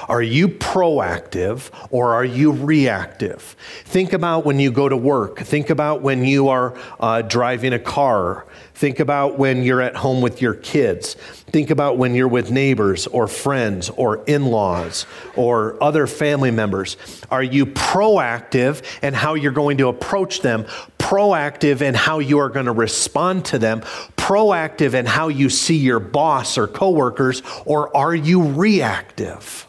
Are 0.08 0.22
you 0.22 0.48
proactive 0.48 1.70
or 1.90 2.14
are 2.14 2.24
you 2.24 2.52
reactive? 2.52 3.56
Think 3.84 4.12
about 4.12 4.44
when 4.44 4.60
you 4.60 4.70
go 4.70 4.88
to 4.88 4.96
work. 4.96 5.38
Think 5.40 5.70
about 5.70 6.02
when 6.02 6.24
you 6.24 6.48
are 6.48 6.76
uh, 7.00 7.22
driving 7.22 7.72
a 7.72 7.78
car. 7.78 8.46
Think 8.74 8.98
about 8.98 9.38
when 9.38 9.62
you're 9.62 9.80
at 9.80 9.96
home 9.96 10.20
with 10.20 10.42
your 10.42 10.54
kids. 10.54 11.14
Think 11.14 11.70
about 11.70 11.96
when 11.96 12.14
you're 12.14 12.28
with 12.28 12.50
neighbors 12.50 13.06
or 13.06 13.28
friends 13.28 13.88
or 13.90 14.24
in 14.24 14.46
laws 14.46 15.06
or 15.36 15.80
other 15.82 16.06
family 16.08 16.50
members. 16.50 16.96
Are 17.30 17.42
you 17.42 17.66
proactive 17.66 18.82
in 19.02 19.14
how 19.14 19.34
you're 19.34 19.52
going 19.52 19.78
to 19.78 19.88
approach 19.88 20.40
them? 20.40 20.64
Proactive 20.98 21.82
in 21.82 21.94
how 21.94 22.18
you 22.18 22.38
are 22.38 22.48
going 22.48 22.66
to 22.66 22.72
respond 22.72 23.44
to 23.46 23.58
them? 23.58 23.82
Proactive 24.24 24.94
in 24.94 25.04
how 25.04 25.28
you 25.28 25.50
see 25.50 25.76
your 25.76 26.00
boss 26.00 26.56
or 26.56 26.66
coworkers? 26.66 27.42
Or 27.66 27.94
are 27.94 28.14
you 28.14 28.42
reactive? 28.42 29.66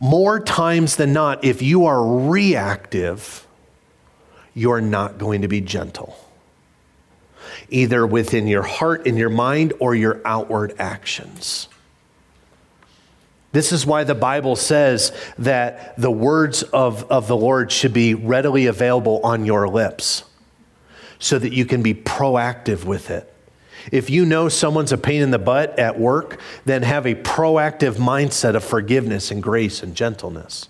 More 0.00 0.38
times 0.38 0.96
than 0.96 1.14
not, 1.14 1.46
if 1.46 1.62
you 1.62 1.86
are 1.86 2.28
reactive, 2.28 3.46
you're 4.52 4.82
not 4.82 5.16
going 5.16 5.40
to 5.40 5.48
be 5.48 5.62
gentle 5.62 6.14
either 7.70 8.06
within 8.06 8.46
your 8.46 8.64
heart, 8.64 9.06
in 9.06 9.16
your 9.16 9.30
mind, 9.30 9.72
or 9.78 9.94
your 9.94 10.20
outward 10.26 10.74
actions. 10.78 11.68
This 13.52 13.72
is 13.72 13.86
why 13.86 14.04
the 14.04 14.14
Bible 14.14 14.56
says 14.56 15.10
that 15.38 15.96
the 15.96 16.10
words 16.10 16.62
of, 16.64 17.10
of 17.10 17.28
the 17.28 17.36
Lord 17.36 17.72
should 17.72 17.94
be 17.94 18.12
readily 18.12 18.66
available 18.66 19.22
on 19.24 19.46
your 19.46 19.68
lips 19.68 20.24
so 21.24 21.38
that 21.38 21.54
you 21.54 21.64
can 21.64 21.82
be 21.82 21.94
proactive 21.94 22.84
with 22.84 23.08
it. 23.08 23.32
If 23.90 24.10
you 24.10 24.26
know 24.26 24.50
someone's 24.50 24.92
a 24.92 24.98
pain 24.98 25.22
in 25.22 25.30
the 25.30 25.38
butt 25.38 25.78
at 25.78 25.98
work, 25.98 26.38
then 26.66 26.82
have 26.82 27.06
a 27.06 27.14
proactive 27.14 27.94
mindset 27.94 28.54
of 28.54 28.62
forgiveness 28.62 29.30
and 29.30 29.42
grace 29.42 29.82
and 29.82 29.94
gentleness. 29.94 30.68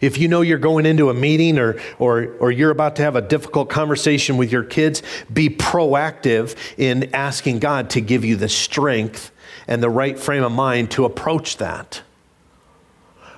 If 0.00 0.16
you 0.16 0.26
know 0.26 0.40
you're 0.40 0.56
going 0.56 0.86
into 0.86 1.10
a 1.10 1.14
meeting 1.14 1.58
or, 1.58 1.78
or, 1.98 2.34
or 2.40 2.50
you're 2.50 2.70
about 2.70 2.96
to 2.96 3.02
have 3.02 3.14
a 3.14 3.20
difficult 3.20 3.68
conversation 3.68 4.38
with 4.38 4.50
your 4.50 4.64
kids, 4.64 5.02
be 5.30 5.50
proactive 5.50 6.56
in 6.78 7.14
asking 7.14 7.58
God 7.58 7.90
to 7.90 8.00
give 8.00 8.24
you 8.24 8.36
the 8.36 8.48
strength 8.48 9.32
and 9.68 9.82
the 9.82 9.90
right 9.90 10.18
frame 10.18 10.44
of 10.44 10.52
mind 10.52 10.92
to 10.92 11.04
approach 11.04 11.58
that. 11.58 12.00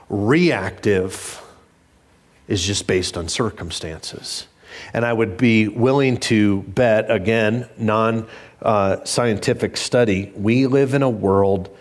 Reactive 0.09 1.43
is 2.47 2.65
just 2.65 2.87
based 2.87 3.17
on 3.17 3.29
circumstances. 3.29 4.47
And 4.93 5.05
I 5.05 5.13
would 5.13 5.37
be 5.37 5.69
willing 5.69 6.17
to 6.19 6.63
bet, 6.63 7.11
again, 7.11 7.69
non 7.79 8.27
uh, 8.61 9.05
scientific 9.05 9.77
study, 9.77 10.33
we 10.37 10.67
live 10.67 10.95
in 10.95 11.03
a 11.03 11.11
world 11.11 11.77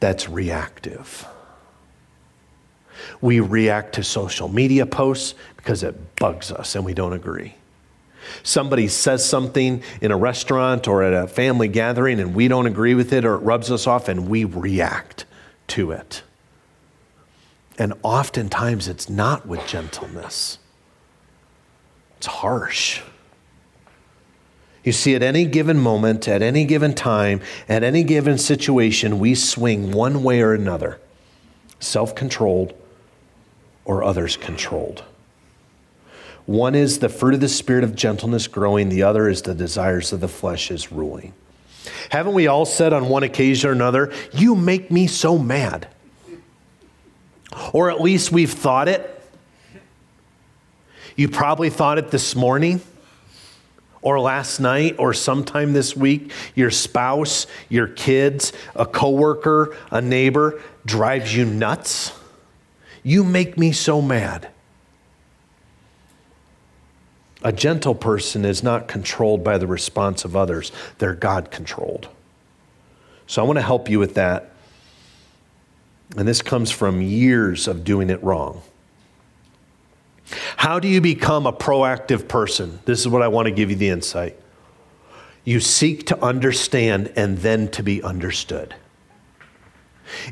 that's 0.00 0.28
reactive. 0.28 1.26
We 3.20 3.40
react 3.40 3.94
to 3.94 4.04
social 4.04 4.48
media 4.48 4.86
posts 4.86 5.34
because 5.56 5.82
it 5.82 6.16
bugs 6.16 6.52
us 6.52 6.74
and 6.74 6.84
we 6.84 6.94
don't 6.94 7.12
agree. 7.12 7.54
Somebody 8.42 8.88
says 8.88 9.24
something 9.24 9.82
in 10.00 10.10
a 10.10 10.16
restaurant 10.16 10.86
or 10.86 11.02
at 11.02 11.12
a 11.12 11.26
family 11.26 11.68
gathering 11.68 12.20
and 12.20 12.34
we 12.34 12.48
don't 12.48 12.66
agree 12.66 12.94
with 12.94 13.12
it 13.12 13.24
or 13.24 13.34
it 13.34 13.38
rubs 13.38 13.70
us 13.70 13.86
off 13.86 14.08
and 14.08 14.28
we 14.28 14.44
react 14.44 15.24
to 15.68 15.90
it. 15.92 16.22
And 17.78 17.94
oftentimes 18.02 18.88
it's 18.88 19.08
not 19.08 19.46
with 19.46 19.66
gentleness, 19.66 20.58
it's 22.18 22.26
harsh. 22.26 23.00
You 24.82 24.92
see, 24.92 25.14
at 25.14 25.22
any 25.22 25.44
given 25.44 25.78
moment, 25.78 26.26
at 26.26 26.42
any 26.42 26.64
given 26.64 26.94
time, 26.94 27.40
at 27.68 27.84
any 27.84 28.02
given 28.02 28.38
situation, 28.38 29.18
we 29.18 29.34
swing 29.34 29.92
one 29.92 30.22
way 30.22 30.40
or 30.40 30.52
another 30.52 30.98
self 31.78 32.14
controlled 32.14 32.74
or 33.84 34.02
others 34.02 34.36
controlled. 34.36 35.04
One 36.46 36.74
is 36.74 36.98
the 36.98 37.08
fruit 37.08 37.34
of 37.34 37.40
the 37.40 37.48
Spirit 37.48 37.84
of 37.84 37.94
gentleness 37.94 38.48
growing, 38.48 38.88
the 38.88 39.04
other 39.04 39.28
is 39.28 39.42
the 39.42 39.54
desires 39.54 40.12
of 40.12 40.20
the 40.20 40.28
flesh 40.28 40.70
is 40.70 40.90
ruling. 40.90 41.34
Haven't 42.10 42.34
we 42.34 42.48
all 42.48 42.64
said 42.64 42.92
on 42.92 43.08
one 43.08 43.22
occasion 43.22 43.70
or 43.70 43.72
another, 43.74 44.12
You 44.32 44.56
make 44.56 44.90
me 44.90 45.06
so 45.06 45.38
mad? 45.38 45.86
Or 47.72 47.90
at 47.90 48.00
least 48.00 48.32
we've 48.32 48.50
thought 48.50 48.88
it. 48.88 49.17
You 51.18 51.28
probably 51.28 51.68
thought 51.68 51.98
it 51.98 52.12
this 52.12 52.36
morning 52.36 52.80
or 54.02 54.20
last 54.20 54.60
night 54.60 54.94
or 55.00 55.12
sometime 55.12 55.72
this 55.72 55.96
week. 55.96 56.30
Your 56.54 56.70
spouse, 56.70 57.48
your 57.68 57.88
kids, 57.88 58.52
a 58.76 58.86
coworker, 58.86 59.76
a 59.90 60.00
neighbor 60.00 60.62
drives 60.86 61.34
you 61.34 61.44
nuts. 61.44 62.12
You 63.02 63.24
make 63.24 63.58
me 63.58 63.72
so 63.72 64.00
mad. 64.00 64.50
A 67.42 67.52
gentle 67.52 67.96
person 67.96 68.44
is 68.44 68.62
not 68.62 68.86
controlled 68.86 69.42
by 69.42 69.58
the 69.58 69.66
response 69.66 70.24
of 70.24 70.36
others, 70.36 70.70
they're 70.98 71.16
God 71.16 71.50
controlled. 71.50 72.06
So 73.26 73.42
I 73.42 73.44
want 73.44 73.56
to 73.56 73.62
help 73.62 73.90
you 73.90 73.98
with 73.98 74.14
that. 74.14 74.52
And 76.16 76.28
this 76.28 76.42
comes 76.42 76.70
from 76.70 77.02
years 77.02 77.66
of 77.66 77.82
doing 77.82 78.08
it 78.08 78.22
wrong. 78.22 78.62
How 80.56 80.78
do 80.78 80.88
you 80.88 81.00
become 81.00 81.46
a 81.46 81.52
proactive 81.52 82.28
person? 82.28 82.80
This 82.84 83.00
is 83.00 83.08
what 83.08 83.22
I 83.22 83.28
want 83.28 83.46
to 83.46 83.52
give 83.52 83.70
you 83.70 83.76
the 83.76 83.88
insight. 83.88 84.38
You 85.44 85.60
seek 85.60 86.06
to 86.08 86.22
understand 86.22 87.12
and 87.16 87.38
then 87.38 87.68
to 87.68 87.82
be 87.82 88.02
understood. 88.02 88.74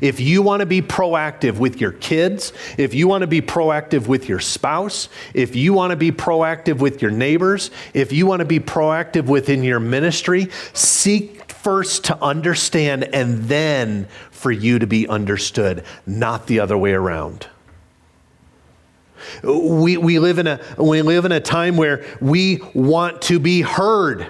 If 0.01 0.19
you 0.19 0.41
want 0.41 0.61
to 0.61 0.65
be 0.65 0.81
proactive 0.81 1.57
with 1.57 1.79
your 1.79 1.91
kids, 1.91 2.53
if 2.77 2.93
you 2.93 3.07
want 3.07 3.21
to 3.21 3.27
be 3.27 3.41
proactive 3.41 4.07
with 4.07 4.27
your 4.27 4.39
spouse, 4.39 5.09
if 5.33 5.55
you 5.55 5.73
want 5.73 5.91
to 5.91 5.95
be 5.95 6.11
proactive 6.11 6.79
with 6.79 7.01
your 7.01 7.11
neighbors, 7.11 7.71
if 7.93 8.11
you 8.11 8.25
want 8.25 8.39
to 8.39 8.45
be 8.45 8.59
proactive 8.59 9.25
within 9.25 9.63
your 9.63 9.79
ministry, 9.79 10.49
seek 10.73 11.51
first 11.51 12.05
to 12.05 12.23
understand 12.23 13.03
and 13.03 13.43
then 13.43 14.07
for 14.31 14.51
you 14.51 14.79
to 14.79 14.87
be 14.87 15.07
understood, 15.07 15.83
not 16.05 16.47
the 16.47 16.59
other 16.59 16.77
way 16.77 16.93
around. 16.93 17.47
We, 19.43 19.97
we, 19.97 20.19
live 20.19 20.39
in 20.39 20.47
a, 20.47 20.59
we 20.77 21.01
live 21.01 21.25
in 21.25 21.31
a 21.31 21.39
time 21.39 21.77
where 21.77 22.05
we 22.21 22.61
want 22.73 23.21
to 23.23 23.39
be 23.39 23.61
heard. 23.61 24.27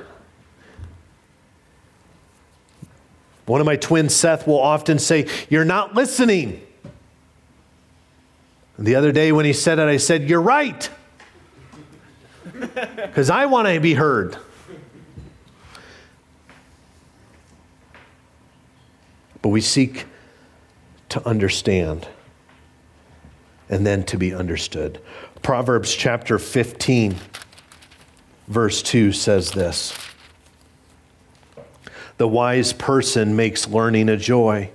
One 3.45 3.62
of 3.62 3.65
my 3.65 3.77
twins, 3.77 4.13
Seth, 4.13 4.45
will 4.45 4.60
often 4.60 4.99
say, 4.99 5.27
You're 5.49 5.65
not 5.65 5.95
listening. 5.95 6.62
the 8.77 8.95
other 8.95 9.12
day 9.12 9.31
when 9.31 9.45
he 9.45 9.53
said 9.53 9.79
it, 9.79 9.88
I 9.88 9.97
said, 9.97 10.29
You're 10.29 10.41
right. 10.41 10.89
Because 12.53 13.29
I 13.29 13.45
want 13.45 13.67
to 13.67 13.79
be 13.79 13.93
heard. 13.93 14.38
But 19.41 19.50
we 19.50 19.62
seek 19.62 20.06
to 21.10 21.25
understand 21.27 22.08
and 23.70 23.86
then 23.86 24.04
to 24.04 24.18
be 24.18 24.34
understood. 24.34 25.00
Proverbs 25.42 25.94
chapter 25.94 26.40
15, 26.40 27.15
verse 28.48 28.82
2 28.82 29.12
says 29.12 29.52
this. 29.52 29.98
The 32.18 32.28
wise 32.28 32.74
person 32.74 33.36
makes 33.36 33.68
learning 33.68 34.10
a 34.10 34.18
joy. 34.18 34.72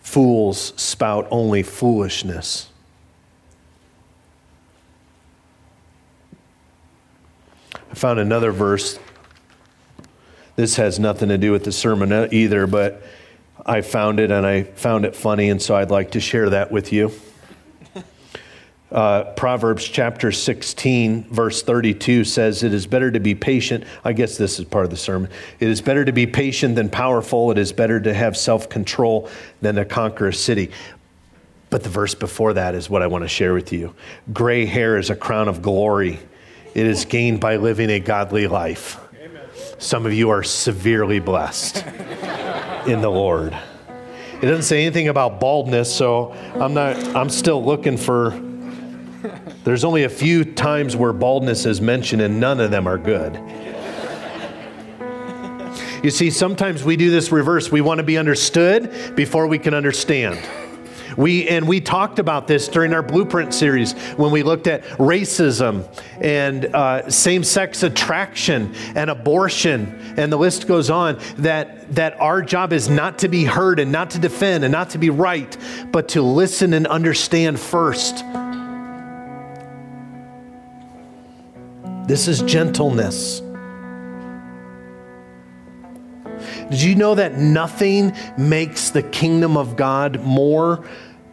Fools 0.00 0.74
spout 0.76 1.26
only 1.30 1.62
foolishness. 1.62 2.68
I 7.90 7.94
found 7.94 8.20
another 8.20 8.52
verse. 8.52 8.98
This 10.56 10.76
has 10.76 10.98
nothing 10.98 11.30
to 11.30 11.38
do 11.38 11.52
with 11.52 11.64
the 11.64 11.72
sermon 11.72 12.12
either, 12.32 12.66
but 12.66 13.02
I 13.70 13.82
found 13.82 14.18
it 14.18 14.32
and 14.32 14.44
I 14.44 14.64
found 14.64 15.04
it 15.04 15.14
funny, 15.14 15.48
and 15.48 15.62
so 15.62 15.76
I'd 15.76 15.92
like 15.92 16.10
to 16.12 16.20
share 16.20 16.50
that 16.50 16.72
with 16.72 16.92
you. 16.92 17.12
Uh, 18.90 19.22
Proverbs 19.34 19.84
chapter 19.84 20.32
16, 20.32 21.22
verse 21.30 21.62
32 21.62 22.24
says, 22.24 22.64
It 22.64 22.74
is 22.74 22.88
better 22.88 23.12
to 23.12 23.20
be 23.20 23.36
patient. 23.36 23.84
I 24.02 24.12
guess 24.12 24.36
this 24.36 24.58
is 24.58 24.64
part 24.64 24.84
of 24.84 24.90
the 24.90 24.96
sermon. 24.96 25.30
It 25.60 25.68
is 25.68 25.80
better 25.80 26.04
to 26.04 26.10
be 26.10 26.26
patient 26.26 26.74
than 26.74 26.88
powerful. 26.88 27.52
It 27.52 27.58
is 27.58 27.72
better 27.72 28.00
to 28.00 28.12
have 28.12 28.36
self 28.36 28.68
control 28.68 29.30
than 29.60 29.76
to 29.76 29.84
conquer 29.84 30.26
a 30.26 30.34
city. 30.34 30.72
But 31.70 31.84
the 31.84 31.88
verse 31.88 32.16
before 32.16 32.54
that 32.54 32.74
is 32.74 32.90
what 32.90 33.02
I 33.02 33.06
want 33.06 33.22
to 33.22 33.28
share 33.28 33.54
with 33.54 33.72
you. 33.72 33.94
Gray 34.32 34.66
hair 34.66 34.98
is 34.98 35.10
a 35.10 35.14
crown 35.14 35.46
of 35.46 35.62
glory, 35.62 36.18
it 36.74 36.86
is 36.86 37.04
gained 37.04 37.38
by 37.38 37.58
living 37.58 37.90
a 37.90 38.00
godly 38.00 38.48
life. 38.48 38.98
Some 39.80 40.04
of 40.04 40.12
you 40.12 40.28
are 40.28 40.42
severely 40.42 41.20
blessed 41.20 41.84
in 42.86 43.00
the 43.00 43.10
Lord. 43.10 43.58
It 44.40 44.46
doesn't 44.46 44.62
say 44.62 44.84
anything 44.84 45.08
about 45.08 45.40
baldness, 45.40 45.92
so 45.92 46.32
I'm 46.54 46.74
not, 46.74 46.96
I'm 47.16 47.30
still 47.30 47.64
looking 47.64 47.96
for 47.96 48.38
there's 49.64 49.84
only 49.84 50.04
a 50.04 50.08
few 50.08 50.44
times 50.44 50.96
where 50.96 51.14
baldness 51.14 51.64
is 51.64 51.80
mentioned, 51.80 52.20
and 52.22 52.38
none 52.40 52.60
of 52.60 52.70
them 52.70 52.86
are 52.86 52.98
good. 52.98 53.38
You 56.02 56.10
see, 56.10 56.30
sometimes 56.30 56.84
we 56.84 56.96
do 56.96 57.10
this 57.10 57.32
reverse. 57.32 57.70
We 57.70 57.80
want 57.80 57.98
to 57.98 58.04
be 58.04 58.16
understood 58.16 59.14
before 59.16 59.46
we 59.46 59.58
can 59.58 59.74
understand. 59.74 60.38
We, 61.16 61.48
and 61.48 61.66
we 61.66 61.80
talked 61.80 62.18
about 62.18 62.46
this 62.46 62.68
during 62.68 62.92
our 62.92 63.02
blueprint 63.02 63.52
series 63.54 63.92
when 64.16 64.30
we 64.30 64.42
looked 64.42 64.66
at 64.66 64.82
racism 64.98 65.86
and 66.20 66.66
uh, 66.66 67.10
same 67.10 67.44
sex 67.44 67.82
attraction 67.82 68.74
and 68.94 69.10
abortion, 69.10 70.14
and 70.16 70.32
the 70.32 70.36
list 70.36 70.66
goes 70.66 70.90
on. 70.90 71.18
That, 71.38 71.94
that 71.94 72.20
our 72.20 72.42
job 72.42 72.72
is 72.72 72.88
not 72.88 73.18
to 73.20 73.28
be 73.28 73.44
heard 73.44 73.80
and 73.80 73.90
not 73.90 74.10
to 74.10 74.18
defend 74.18 74.64
and 74.64 74.72
not 74.72 74.90
to 74.90 74.98
be 74.98 75.10
right, 75.10 75.56
but 75.90 76.08
to 76.10 76.22
listen 76.22 76.74
and 76.74 76.86
understand 76.86 77.58
first. 77.58 78.24
This 82.06 82.26
is 82.26 82.42
gentleness. 82.42 83.42
Did 86.70 86.82
you 86.82 86.94
know 86.94 87.16
that 87.16 87.36
nothing 87.36 88.14
makes 88.38 88.90
the 88.90 89.02
kingdom 89.02 89.56
of 89.56 89.74
God 89.76 90.22
more 90.22 90.84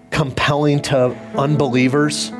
compelling 0.10 0.82
to 0.84 1.16
unbelievers 1.38 2.32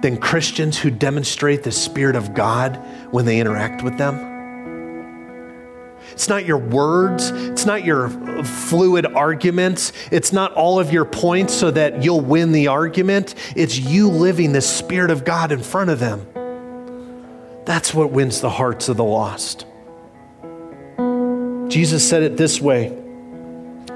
than 0.00 0.18
Christians 0.20 0.78
who 0.78 0.90
demonstrate 0.90 1.64
the 1.64 1.72
Spirit 1.72 2.14
of 2.14 2.32
God 2.32 2.76
when 3.10 3.24
they 3.24 3.40
interact 3.40 3.82
with 3.82 3.98
them? 3.98 4.32
It's 6.12 6.28
not 6.28 6.46
your 6.46 6.58
words. 6.58 7.30
It's 7.30 7.66
not 7.66 7.84
your 7.84 8.08
fluid 8.44 9.06
arguments. 9.06 9.92
It's 10.12 10.32
not 10.32 10.52
all 10.52 10.78
of 10.78 10.92
your 10.92 11.04
points 11.04 11.54
so 11.54 11.72
that 11.72 12.04
you'll 12.04 12.20
win 12.20 12.52
the 12.52 12.68
argument. 12.68 13.34
It's 13.56 13.76
you 13.76 14.08
living 14.08 14.52
the 14.52 14.60
Spirit 14.60 15.10
of 15.10 15.24
God 15.24 15.50
in 15.50 15.60
front 15.60 15.90
of 15.90 15.98
them. 15.98 16.24
That's 17.64 17.92
what 17.92 18.12
wins 18.12 18.40
the 18.40 18.50
hearts 18.50 18.88
of 18.88 18.96
the 18.96 19.02
lost. 19.02 19.66
Jesus 21.74 22.08
said 22.08 22.22
it 22.22 22.36
this 22.36 22.60
way 22.60 22.96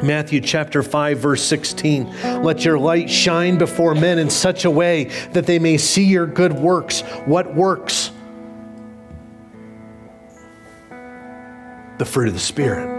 Matthew 0.02 0.40
chapter 0.40 0.82
5 0.82 1.18
verse 1.18 1.44
16 1.44 2.42
let 2.42 2.64
your 2.64 2.76
light 2.76 3.08
shine 3.08 3.56
before 3.56 3.94
men 3.94 4.18
in 4.18 4.30
such 4.30 4.64
a 4.64 4.70
way 4.70 5.04
that 5.32 5.46
they 5.46 5.60
may 5.60 5.78
see 5.78 6.02
your 6.02 6.26
good 6.26 6.52
works 6.52 7.02
what 7.24 7.54
works 7.54 8.10
the 11.98 12.04
fruit 12.04 12.26
of 12.26 12.34
the 12.34 12.40
spirit 12.40 12.96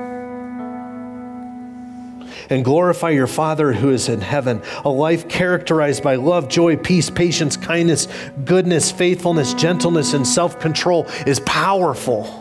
and 2.49 2.63
glorify 2.63 3.09
your 3.09 3.27
Father 3.27 3.73
who 3.73 3.91
is 3.91 4.07
in 4.07 4.21
heaven. 4.21 4.61
A 4.83 4.89
life 4.89 5.27
characterized 5.27 6.01
by 6.01 6.15
love, 6.15 6.47
joy, 6.47 6.77
peace, 6.77 7.09
patience, 7.09 7.55
kindness, 7.55 8.07
goodness, 8.43 8.91
faithfulness, 8.91 9.53
gentleness, 9.53 10.13
and 10.13 10.25
self 10.25 10.59
control 10.59 11.05
is 11.27 11.41
powerful. 11.41 12.38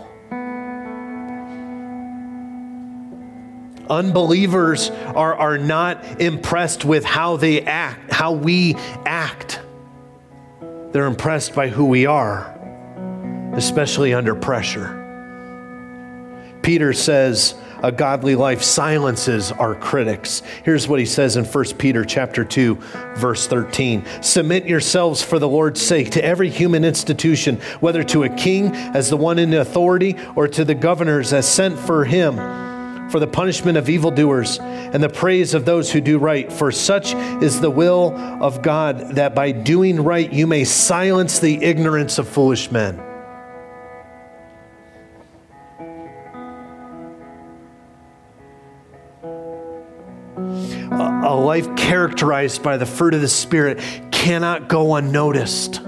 Unbelievers 3.91 4.91
are, 4.91 5.34
are 5.34 5.59
not 5.59 6.20
impressed 6.20 6.84
with 6.84 7.05
how 7.05 7.36
they 7.36 7.62
act, 7.62 8.12
how 8.12 8.32
we 8.32 8.74
act. 9.07 9.61
They're 10.93 11.07
impressed 11.07 11.55
by 11.55 11.68
who 11.68 11.86
we 11.86 12.07
are, 12.07 12.55
especially 13.55 14.14
under 14.14 14.34
pressure. 14.34 14.95
Peter 16.62 16.93
says, 16.93 17.55
a 17.82 17.93
godly 17.93 18.34
life 18.34 18.62
silences 18.62 19.53
our 19.53 19.74
critics. 19.74 20.43
Here's 20.64 20.89
what 20.89 20.99
he 20.99 21.07
says 21.07 21.36
in 21.36 21.45
1 21.45 21.64
Peter 21.76 22.05
chapter 22.05 22.45
2 22.45 22.74
verse 23.16 23.47
13. 23.47 24.05
Submit 24.20 24.66
yourselves 24.66 25.22
for 25.22 25.39
the 25.39 25.49
Lord's 25.49 25.80
sake 25.80 26.11
to 26.11 26.24
every 26.24 26.51
human 26.51 26.84
institution, 26.84 27.61
whether 27.78 28.03
to 28.05 28.24
a 28.24 28.28
king 28.28 28.74
as 28.74 29.11
the 29.11 29.16
one 29.16 29.39
in 29.39 29.55
authority 29.55 30.16
or 30.34 30.49
to 30.49 30.64
the 30.64 30.74
governors 30.74 31.32
as 31.32 31.47
sent 31.47 31.78
for 31.78 32.05
him 32.05 32.68
for 33.11 33.21
the 33.21 33.27
punishment 33.27 33.79
of 33.79 33.89
evildoers 33.89 34.59
and 34.61 35.03
the 35.03 35.09
praise 35.09 35.55
of 35.55 35.65
those 35.65 35.91
who 35.91 36.01
do 36.01 36.19
right. 36.19 36.53
For 36.53 36.73
such 36.73 37.15
is 37.43 37.61
the 37.61 37.71
will 37.71 38.17
of 38.17 38.63
God 38.63 39.17
that 39.17 39.35
by 39.35 39.53
doing 39.53 40.03
right 40.03 40.33
you 40.33 40.47
may 40.47 40.65
silence 40.65 41.39
the 41.39 41.63
ignorance 41.63 42.19
of 42.19 42.29
foolish 42.29 42.71
men. 42.71 43.05
a 51.29 51.35
life 51.35 51.77
characterized 51.77 52.63
by 52.63 52.79
the 52.79 52.87
fruit 52.87 53.13
of 53.13 53.21
the 53.21 53.29
Spirit 53.29 53.79
cannot 54.11 54.69
go 54.69 54.95
unnoticed. 54.95 55.83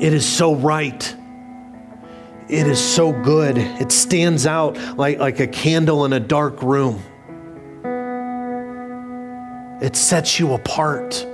It 0.00 0.12
is 0.12 0.24
so 0.24 0.54
right. 0.54 1.16
It 2.48 2.66
is 2.66 2.80
so 2.80 3.12
good. 3.12 3.58
It 3.58 3.92
stands 3.92 4.46
out 4.46 4.78
like, 4.96 5.18
like 5.18 5.38
a 5.40 5.46
candle 5.46 6.04
in 6.06 6.14
a 6.14 6.20
dark 6.20 6.62
room. 6.62 7.02
It 9.82 9.94
sets 9.96 10.40
you 10.40 10.54
apart. 10.54 11.24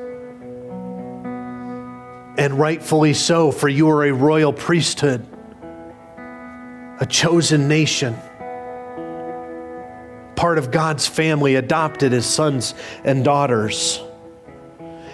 And 2.37 2.59
rightfully 2.59 3.15
so, 3.15 3.53
for 3.53 3.69
you 3.69 3.89
are 3.91 4.05
a 4.05 4.13
royal 4.13 4.53
priesthood, 4.53 5.25
a 7.01 7.07
chosen 7.09 7.69
nation 7.69 8.17
part 10.37 10.59
of 10.59 10.71
God's 10.71 11.07
family, 11.07 11.55
adopted 11.55 12.13
as 12.13 12.27
sons 12.27 12.75
and 13.05 13.25
daughters. 13.25 14.03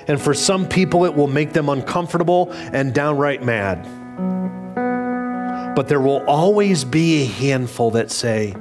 And 0.08 0.20
for 0.20 0.34
some 0.34 0.66
people, 0.66 1.04
it 1.04 1.14
will 1.14 1.28
make 1.28 1.52
them 1.52 1.68
uncomfortable 1.68 2.50
and 2.52 2.92
downright 2.92 3.42
mad. 3.42 3.99
But 5.80 5.88
there 5.88 5.98
will 5.98 6.22
always 6.26 6.84
be 6.84 7.22
a 7.22 7.24
handful 7.24 7.92
that 7.92 8.10
say, 8.10 8.54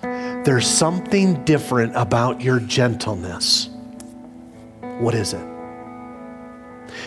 There's 0.00 0.64
something 0.64 1.42
different 1.42 1.96
about 1.96 2.40
your 2.40 2.60
gentleness. 2.60 3.68
What 4.80 5.16
is 5.16 5.32
it? 5.32 5.40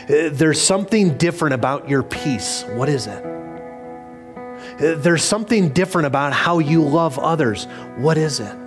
Uh, 0.09 0.29
there's 0.33 0.61
something 0.61 1.17
different 1.17 1.53
about 1.53 1.87
your 1.87 2.03
peace. 2.03 2.65
What 2.73 2.89
is 2.89 3.07
it? 3.07 3.23
Uh, 3.23 4.95
there's 4.95 5.23
something 5.23 5.69
different 5.69 6.07
about 6.07 6.33
how 6.33 6.59
you 6.59 6.81
love 6.81 7.17
others. 7.17 7.63
What 7.95 8.17
is 8.17 8.41
it? 8.41 8.57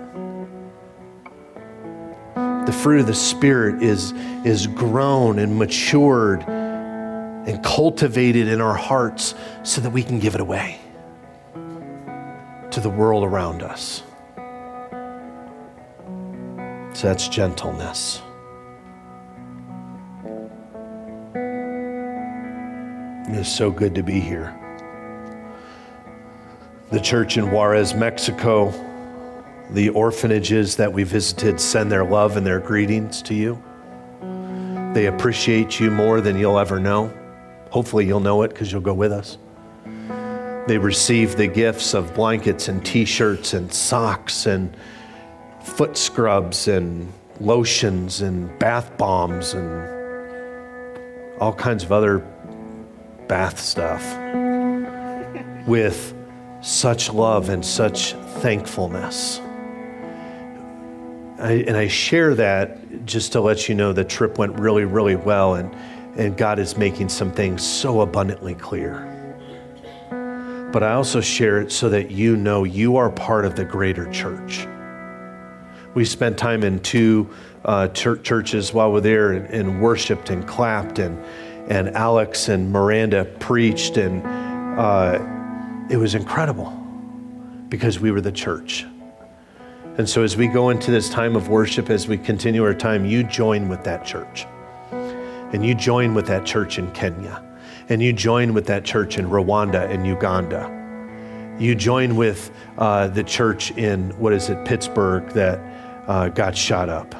the 2.65 2.71
fruit 2.71 3.01
of 3.01 3.05
the 3.07 3.13
Spirit 3.13 3.83
is, 3.83 4.13
is 4.43 4.65
grown 4.65 5.37
and 5.37 5.59
matured 5.59 6.43
and 7.45 7.63
cultivate 7.63 8.35
it 8.35 8.47
in 8.47 8.61
our 8.61 8.75
hearts 8.75 9.35
so 9.63 9.81
that 9.81 9.89
we 9.89 10.03
can 10.03 10.19
give 10.19 10.35
it 10.35 10.41
away 10.41 10.79
to 12.71 12.79
the 12.79 12.89
world 12.89 13.23
around 13.23 13.61
us. 13.61 14.03
So 16.93 17.07
that's 17.07 17.27
gentleness. 17.27 18.21
It 23.29 23.39
is 23.39 23.47
so 23.47 23.71
good 23.71 23.95
to 23.95 24.03
be 24.03 24.19
here. 24.19 24.57
The 26.91 26.99
church 26.99 27.37
in 27.37 27.49
Juarez, 27.51 27.95
Mexico, 27.95 28.71
the 29.71 29.89
orphanages 29.89 30.75
that 30.75 30.93
we 30.93 31.03
visited 31.03 31.59
send 31.59 31.91
their 31.91 32.05
love 32.05 32.37
and 32.37 32.45
their 32.45 32.59
greetings 32.59 33.21
to 33.23 33.33
you. 33.33 33.61
They 34.93 35.07
appreciate 35.07 35.79
you 35.79 35.89
more 35.89 36.21
than 36.21 36.37
you'll 36.37 36.59
ever 36.59 36.79
know. 36.79 37.11
Hopefully, 37.73 38.05
you'll 38.05 38.19
know 38.19 38.43
it 38.43 38.49
because 38.49 38.71
you'll 38.71 38.81
go 38.81 38.93
with 38.93 39.11
us. 39.11 39.39
They 40.67 40.77
receive 40.77 41.35
the 41.35 41.47
gifts 41.47 41.95
of 41.95 42.13
blankets 42.13 42.67
and 42.67 42.85
t 42.85 43.03
shirts 43.03 43.55
and 43.55 43.73
socks 43.73 44.45
and 44.45 44.77
foot 45.63 45.97
scrubs 45.97 46.67
and 46.67 47.11
lotions 47.39 48.21
and 48.21 48.59
bath 48.59 48.95
bombs 48.99 49.55
and 49.55 51.41
all 51.41 51.51
kinds 51.51 51.83
of 51.83 51.91
other 51.91 52.19
bath 53.27 53.59
stuff 53.59 54.03
with 55.67 56.13
such 56.61 57.11
love 57.11 57.49
and 57.49 57.65
such 57.65 58.13
thankfulness. 58.43 59.39
I, 61.39 61.63
and 61.67 61.75
I 61.75 61.87
share 61.87 62.35
that 62.35 63.07
just 63.07 63.31
to 63.31 63.41
let 63.41 63.67
you 63.67 63.73
know 63.73 63.93
the 63.93 64.03
trip 64.03 64.37
went 64.37 64.59
really, 64.59 64.85
really 64.85 65.15
well, 65.15 65.55
and, 65.55 65.75
and 66.15 66.37
God 66.37 66.59
is 66.59 66.77
making 66.77 67.09
some 67.09 67.31
things 67.31 67.63
so 67.63 68.01
abundantly 68.01 68.55
clear. 68.55 69.09
But 70.71 70.83
I 70.83 70.93
also 70.93 71.21
share 71.21 71.61
it 71.61 71.71
so 71.71 71.89
that 71.89 72.11
you 72.11 72.35
know 72.35 72.63
you 72.63 72.97
are 72.97 73.09
part 73.09 73.45
of 73.45 73.55
the 73.55 73.65
greater 73.65 74.09
church. 74.11 74.67
We 75.93 76.05
spent 76.05 76.37
time 76.37 76.63
in 76.63 76.79
two 76.79 77.29
uh, 77.65 77.89
churches 77.89 78.73
while 78.73 78.91
we're 78.91 79.01
there 79.01 79.33
and, 79.33 79.45
and, 79.47 79.81
worshiped 79.81 80.31
and 80.31 80.45
clapped, 80.47 80.99
and, 80.99 81.23
and 81.71 81.89
Alex 81.95 82.49
and 82.49 82.71
Miranda 82.71 83.25
preached, 83.39 83.97
and 83.97 84.25
uh, 84.77 85.19
it 85.89 85.97
was 85.97 86.15
incredible 86.15 86.71
because 87.69 87.99
we 87.99 88.11
were 88.11 88.21
the 88.21 88.31
church. 88.31 88.85
And 89.97 90.09
so, 90.09 90.23
as 90.23 90.35
we 90.35 90.47
go 90.47 90.71
into 90.71 90.89
this 90.89 91.07
time 91.09 91.35
of 91.35 91.49
worship, 91.49 91.91
as 91.91 92.07
we 92.07 92.17
continue 92.17 92.63
our 92.63 92.73
time, 92.73 93.05
you 93.05 93.23
join 93.23 93.69
with 93.69 93.83
that 93.83 94.03
church. 94.03 94.47
And 95.53 95.65
you 95.65 95.75
join 95.75 96.13
with 96.13 96.27
that 96.27 96.45
church 96.45 96.79
in 96.79 96.91
Kenya. 96.91 97.43
And 97.89 98.01
you 98.01 98.11
join 98.13 98.53
with 98.53 98.65
that 98.67 98.83
church 98.83 99.17
in 99.17 99.27
Rwanda 99.27 99.89
and 99.89 100.05
Uganda. 100.05 100.69
You 101.59 101.75
join 101.75 102.15
with 102.15 102.51
uh, 102.77 103.07
the 103.07 103.23
church 103.23 103.71
in, 103.71 104.09
what 104.19 104.33
is 104.33 104.49
it, 104.49 104.65
Pittsburgh, 104.65 105.29
that 105.33 105.59
uh, 106.07 106.29
got 106.29 106.57
shot 106.57 106.89
up 106.89 107.13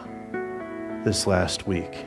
this 1.05 1.27
last 1.27 1.67
week 1.67 2.05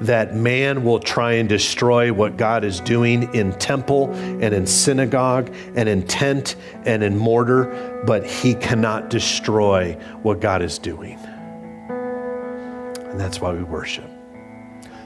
that 0.00 0.34
man 0.34 0.84
will 0.84 0.98
try 0.98 1.32
and 1.32 1.48
destroy 1.48 2.12
what 2.12 2.36
God 2.36 2.64
is 2.64 2.80
doing 2.80 3.32
in 3.34 3.52
temple 3.54 4.12
and 4.12 4.52
in 4.52 4.66
synagogue 4.66 5.54
and 5.76 5.88
in 5.88 6.06
tent 6.06 6.56
and 6.84 7.02
in 7.02 7.16
mortar, 7.16 8.02
but 8.04 8.26
he 8.26 8.54
cannot 8.54 9.08
destroy 9.08 9.94
what 10.22 10.40
God 10.40 10.62
is 10.62 10.78
doing. 10.78 11.18
And 11.88 13.20
that's 13.20 13.40
why 13.40 13.52
we 13.52 13.62
worship. 13.62 14.13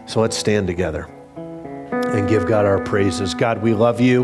So 0.09 0.23
let's 0.23 0.39
stand 0.39 0.67
together 0.67 1.07
and 1.37 2.27
give 2.27 2.47
God 2.47 2.65
our 2.65 2.83
praises. 2.83 3.35
God, 3.35 3.61
we 3.61 3.75
love 3.75 4.01
you. 4.01 4.23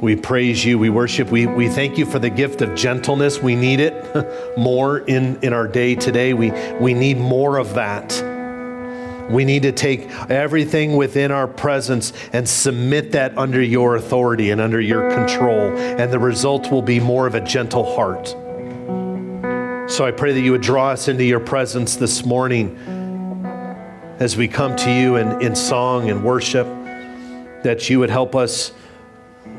We 0.00 0.16
praise 0.16 0.64
you. 0.64 0.76
We 0.76 0.90
worship. 0.90 1.30
We, 1.30 1.46
we 1.46 1.68
thank 1.68 1.96
you 1.96 2.04
for 2.04 2.18
the 2.18 2.28
gift 2.28 2.62
of 2.62 2.74
gentleness. 2.74 3.38
We 3.38 3.54
need 3.54 3.78
it 3.78 4.56
more 4.58 4.98
in, 4.98 5.38
in 5.44 5.52
our 5.52 5.68
day 5.68 5.94
today. 5.94 6.34
We, 6.34 6.50
we 6.80 6.94
need 6.94 7.16
more 7.16 7.58
of 7.58 7.74
that. 7.74 8.10
We 9.30 9.44
need 9.44 9.62
to 9.62 9.70
take 9.70 10.10
everything 10.28 10.96
within 10.96 11.30
our 11.30 11.46
presence 11.46 12.12
and 12.32 12.48
submit 12.48 13.12
that 13.12 13.38
under 13.38 13.62
your 13.62 13.94
authority 13.94 14.50
and 14.50 14.60
under 14.60 14.80
your 14.80 15.08
control, 15.12 15.70
and 15.76 16.12
the 16.12 16.18
result 16.18 16.72
will 16.72 16.82
be 16.82 16.98
more 16.98 17.28
of 17.28 17.36
a 17.36 17.40
gentle 17.40 17.94
heart. 17.94 18.34
So 19.88 20.04
I 20.04 20.10
pray 20.10 20.32
that 20.32 20.40
you 20.40 20.50
would 20.50 20.62
draw 20.62 20.88
us 20.88 21.06
into 21.06 21.22
your 21.22 21.38
presence 21.38 21.94
this 21.94 22.24
morning 22.24 22.76
as 24.22 24.36
we 24.36 24.46
come 24.46 24.76
to 24.76 24.88
you 24.88 25.16
in, 25.16 25.42
in 25.42 25.56
song 25.56 26.08
and 26.08 26.22
worship, 26.22 26.64
that 27.64 27.90
you 27.90 27.98
would 27.98 28.08
help 28.08 28.36
us, 28.36 28.72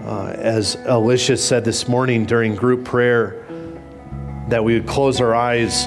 uh, 0.06 0.28
as 0.38 0.78
Alicia 0.86 1.36
said 1.36 1.66
this 1.66 1.90
morning 1.90 2.26
during 2.26 2.56
group 2.56 2.86
prayer, 2.86 3.46
that 4.48 4.64
we 4.64 4.76
would 4.76 4.88
close 4.88 5.20
our 5.20 5.36
eyes 5.36 5.86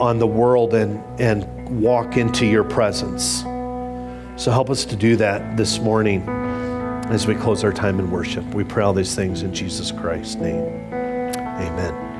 on 0.00 0.18
the 0.18 0.26
world 0.26 0.72
and, 0.72 1.02
and 1.20 1.82
walk 1.82 2.16
into 2.16 2.46
your 2.46 2.64
presence. 2.64 3.42
So 4.42 4.50
help 4.50 4.70
us 4.70 4.86
to 4.86 4.96
do 4.96 5.16
that 5.16 5.58
this 5.58 5.78
morning 5.78 6.26
as 7.10 7.26
we 7.26 7.34
close 7.34 7.62
our 7.62 7.74
time 7.74 8.00
in 8.00 8.10
worship. 8.10 8.42
We 8.54 8.64
pray 8.64 8.84
all 8.84 8.94
these 8.94 9.14
things 9.14 9.42
in 9.42 9.52
Jesus 9.52 9.92
Christ's 9.92 10.36
name. 10.36 10.64
Amen. 10.94 12.11